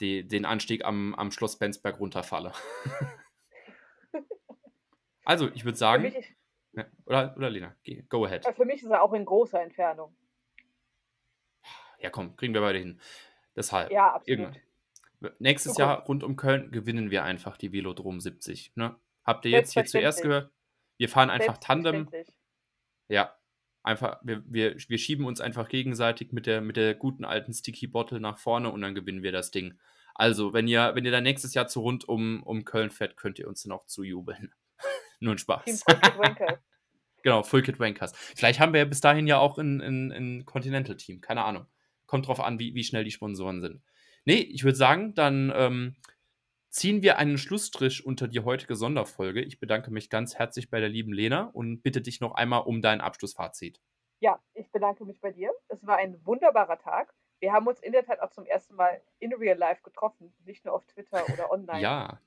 die, 0.00 0.26
den 0.26 0.44
Anstieg 0.44 0.84
am, 0.84 1.14
am 1.14 1.30
Schloss 1.30 1.58
Benzberg 1.58 2.00
runterfalle. 2.00 2.52
also, 5.24 5.48
ich 5.54 5.64
würde 5.64 5.78
sagen. 5.78 6.12
Oder, 7.04 7.34
oder 7.36 7.50
Lena, 7.50 7.74
go 8.08 8.24
ahead. 8.24 8.46
Für 8.54 8.64
mich 8.64 8.82
ist 8.82 8.90
er 8.90 9.02
auch 9.02 9.12
in 9.12 9.24
großer 9.24 9.60
Entfernung. 9.60 10.14
Ja, 12.00 12.10
komm, 12.10 12.36
kriegen 12.36 12.54
wir 12.54 12.60
beide 12.60 12.78
hin. 12.78 13.00
Deshalb. 13.56 13.90
Ja, 13.90 14.14
absolut. 14.14 14.28
Irgendwann. 14.28 15.34
Nächstes 15.38 15.76
Jahr 15.76 16.04
rund 16.06 16.24
um 16.24 16.36
Köln 16.36 16.70
gewinnen 16.70 17.10
wir 17.10 17.24
einfach 17.24 17.58
die 17.58 17.72
Velodrom 17.72 18.20
70. 18.20 18.72
Ne? 18.76 18.96
Habt 19.24 19.44
ihr 19.44 19.50
jetzt 19.50 19.74
hier 19.74 19.84
zuerst 19.84 20.22
gehört? 20.22 20.50
Wir 20.96 21.10
fahren 21.10 21.28
einfach 21.28 21.58
Tandem. 21.58 22.08
Ja, 23.08 23.36
einfach, 23.82 24.20
wir, 24.22 24.42
wir, 24.46 24.76
wir 24.76 24.98
schieben 24.98 25.26
uns 25.26 25.40
einfach 25.40 25.68
gegenseitig 25.68 26.32
mit 26.32 26.46
der, 26.46 26.60
mit 26.60 26.76
der 26.76 26.94
guten 26.94 27.24
alten 27.24 27.52
Sticky 27.52 27.86
Bottle 27.86 28.20
nach 28.20 28.38
vorne 28.38 28.70
und 28.70 28.80
dann 28.80 28.94
gewinnen 28.94 29.22
wir 29.22 29.32
das 29.32 29.50
Ding. 29.50 29.78
Also, 30.14 30.52
wenn 30.52 30.68
ihr, 30.68 30.94
wenn 30.94 31.04
ihr 31.04 31.10
dann 31.10 31.22
nächstes 31.22 31.54
Jahr 31.54 31.66
zu 31.68 31.80
rund 31.80 32.08
um, 32.08 32.42
um 32.42 32.64
Köln 32.64 32.90
fährt, 32.90 33.16
könnt 33.16 33.38
ihr 33.38 33.48
uns 33.48 33.62
dann 33.62 33.72
auch 33.72 33.86
zujubeln. 33.86 34.52
Nur 35.20 35.34
ein 35.34 35.38
Spaß. 35.38 35.64
Team 35.64 35.96
genau, 37.22 37.42
Full 37.42 37.62
Kit 37.62 37.78
Wankers. 37.78 38.12
Vielleicht 38.14 38.60
haben 38.60 38.72
wir 38.72 38.80
ja 38.80 38.86
bis 38.86 39.00
dahin 39.00 39.26
ja 39.26 39.38
auch 39.38 39.58
ein, 39.58 39.80
ein, 39.80 40.12
ein 40.12 40.44
Continental-Team, 40.44 41.20
keine 41.20 41.44
Ahnung. 41.44 41.66
Kommt 42.10 42.26
drauf 42.26 42.40
an, 42.40 42.58
wie, 42.58 42.74
wie 42.74 42.82
schnell 42.82 43.04
die 43.04 43.12
Sponsoren 43.12 43.60
sind. 43.60 43.84
Nee, 44.24 44.40
ich 44.40 44.64
würde 44.64 44.76
sagen, 44.76 45.14
dann 45.14 45.52
ähm, 45.54 45.94
ziehen 46.68 47.02
wir 47.02 47.18
einen 47.18 47.38
Schlussstrich 47.38 48.04
unter 48.04 48.26
die 48.26 48.40
heutige 48.40 48.74
Sonderfolge. 48.74 49.40
Ich 49.42 49.60
bedanke 49.60 49.92
mich 49.92 50.10
ganz 50.10 50.34
herzlich 50.34 50.70
bei 50.70 50.80
der 50.80 50.88
lieben 50.88 51.12
Lena 51.12 51.44
und 51.52 51.82
bitte 51.82 52.00
dich 52.00 52.20
noch 52.20 52.34
einmal 52.34 52.62
um 52.62 52.82
dein 52.82 53.00
Abschlussfazit. 53.00 53.80
Ja, 54.18 54.40
ich 54.54 54.68
bedanke 54.72 55.04
mich 55.04 55.20
bei 55.20 55.30
dir. 55.30 55.52
Es 55.68 55.86
war 55.86 55.98
ein 55.98 56.18
wunderbarer 56.26 56.78
Tag. 56.78 57.14
Wir 57.38 57.52
haben 57.52 57.68
uns 57.68 57.78
in 57.78 57.92
der 57.92 58.04
Tat 58.04 58.18
auch 58.18 58.30
zum 58.30 58.44
ersten 58.44 58.74
Mal 58.74 59.00
in 59.20 59.32
real 59.32 59.56
life 59.56 59.82
getroffen, 59.84 60.34
nicht 60.44 60.64
nur 60.64 60.74
auf 60.74 60.84
Twitter 60.86 61.24
oder 61.32 61.52
online. 61.52 61.80
ja. 61.80 62.20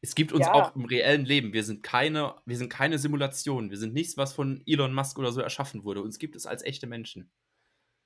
Es 0.00 0.14
gibt 0.14 0.32
uns 0.32 0.44
ja. 0.44 0.52
auch 0.52 0.76
im 0.76 0.84
reellen 0.84 1.24
Leben. 1.24 1.54
Wir 1.54 1.64
sind 1.64 1.82
keine, 1.82 2.34
wir 2.44 2.58
sind 2.58 2.68
keine 2.68 2.98
Simulation. 2.98 3.70
Wir 3.70 3.78
sind 3.78 3.94
nichts, 3.94 4.18
was 4.18 4.34
von 4.34 4.62
Elon 4.66 4.92
Musk 4.92 5.18
oder 5.18 5.32
so 5.32 5.40
erschaffen 5.40 5.82
wurde. 5.82 6.02
Uns 6.02 6.18
gibt 6.18 6.36
es 6.36 6.44
als 6.44 6.62
echte 6.62 6.86
Menschen. 6.86 7.30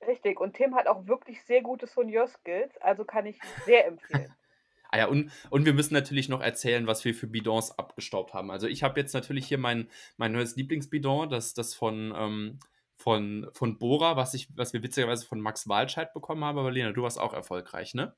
Richtig. 0.09 0.41
Und 0.41 0.55
Tim 0.55 0.73
hat 0.73 0.87
auch 0.87 1.05
wirklich 1.05 1.43
sehr 1.43 1.61
gute 1.61 1.85
Sonior-Skills, 1.85 2.77
also 2.81 3.05
kann 3.05 3.27
ich 3.27 3.39
sehr 3.65 3.87
empfehlen. 3.87 4.33
Ah 4.91 4.97
ja, 4.97 5.05
und, 5.05 5.31
und 5.51 5.67
wir 5.67 5.73
müssen 5.73 5.93
natürlich 5.93 6.29
noch 6.29 6.41
erzählen, 6.41 6.87
was 6.87 7.05
wir 7.05 7.13
für 7.13 7.27
Bidons 7.27 7.77
abgestaubt 7.77 8.33
haben. 8.33 8.49
Also 8.49 8.65
ich 8.65 8.81
habe 8.81 8.99
jetzt 8.99 9.13
natürlich 9.13 9.45
hier 9.45 9.59
mein, 9.59 9.87
mein 10.17 10.31
neues 10.31 10.55
Lieblingsbidon, 10.55 11.29
das, 11.29 11.53
das 11.53 11.75
von, 11.75 12.11
ähm, 12.17 12.59
von, 12.95 13.47
von 13.53 13.77
Bora, 13.77 14.17
was, 14.17 14.33
ich, 14.33 14.49
was 14.57 14.73
wir 14.73 14.81
witzigerweise 14.81 15.27
von 15.27 15.41
Max 15.41 15.69
Walscheid 15.69 16.11
bekommen 16.11 16.43
haben. 16.43 16.57
Aber 16.57 16.71
Lena, 16.71 16.91
du 16.91 17.03
warst 17.03 17.19
auch 17.19 17.35
erfolgreich, 17.35 17.93
ne? 17.93 18.15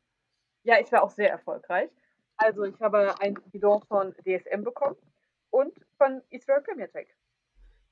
Ja, 0.63 0.79
ich 0.79 0.89
war 0.93 1.03
auch 1.03 1.11
sehr 1.11 1.29
erfolgreich. 1.29 1.89
Also 2.37 2.63
ich 2.63 2.79
habe 2.79 3.19
ein 3.19 3.33
Bidon 3.51 3.83
von 3.89 4.13
DSM 4.23 4.63
bekommen 4.63 4.95
und 5.49 5.73
von 5.97 6.21
Israel 6.29 6.61
Premier 6.61 6.89
Tech. 6.89 7.09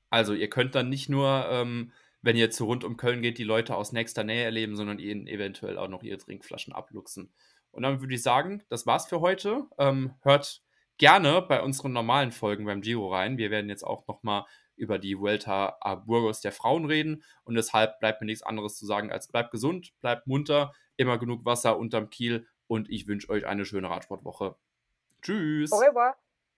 Also 0.08 0.32
ihr 0.32 0.48
könnt 0.48 0.74
dann 0.74 0.88
nicht 0.88 1.10
nur, 1.10 1.46
ähm, 1.50 1.92
wenn 2.22 2.36
ihr 2.36 2.50
zu 2.50 2.66
rund 2.66 2.84
um 2.84 2.96
Köln 2.96 3.22
geht, 3.22 3.38
die 3.38 3.44
Leute 3.44 3.76
aus 3.76 3.92
nächster 3.92 4.24
Nähe 4.24 4.44
erleben, 4.44 4.76
sondern 4.76 4.98
ihnen 4.98 5.26
eventuell 5.26 5.78
auch 5.78 5.88
noch 5.88 6.02
ihre 6.02 6.18
Trinkflaschen 6.18 6.72
abluchsen. 6.72 7.32
Und 7.70 7.82
dann 7.82 8.00
würde 8.00 8.14
ich 8.14 8.22
sagen, 8.22 8.62
das 8.68 8.86
war's 8.86 9.06
für 9.06 9.20
heute. 9.20 9.66
Ähm, 9.78 10.14
hört 10.22 10.62
gerne 10.98 11.42
bei 11.42 11.62
unseren 11.62 11.92
normalen 11.92 12.32
Folgen 12.32 12.66
beim 12.66 12.82
Giro 12.82 13.12
rein. 13.12 13.38
Wir 13.38 13.50
werden 13.50 13.70
jetzt 13.70 13.84
auch 13.84 14.06
nochmal 14.06 14.44
über 14.76 14.98
die 14.98 15.18
Vuelta 15.18 15.76
a 15.80 15.94
Burgos 15.94 16.40
der 16.40 16.52
Frauen 16.52 16.86
reden. 16.86 17.22
Und 17.44 17.54
deshalb 17.54 18.00
bleibt 18.00 18.20
mir 18.20 18.26
nichts 18.26 18.42
anderes 18.42 18.76
zu 18.76 18.86
sagen 18.86 19.12
als 19.12 19.28
bleibt 19.28 19.50
gesund, 19.50 19.92
bleibt 20.00 20.26
munter, 20.26 20.72
immer 20.96 21.18
genug 21.18 21.44
Wasser 21.44 21.78
unterm 21.78 22.10
Kiel 22.10 22.46
und 22.66 22.90
ich 22.90 23.06
wünsche 23.06 23.28
euch 23.30 23.46
eine 23.46 23.64
schöne 23.64 23.90
Radsportwoche. 23.90 24.56
Tschüss. 25.22 25.72
Au 25.72 25.78
revoir. 25.78 26.16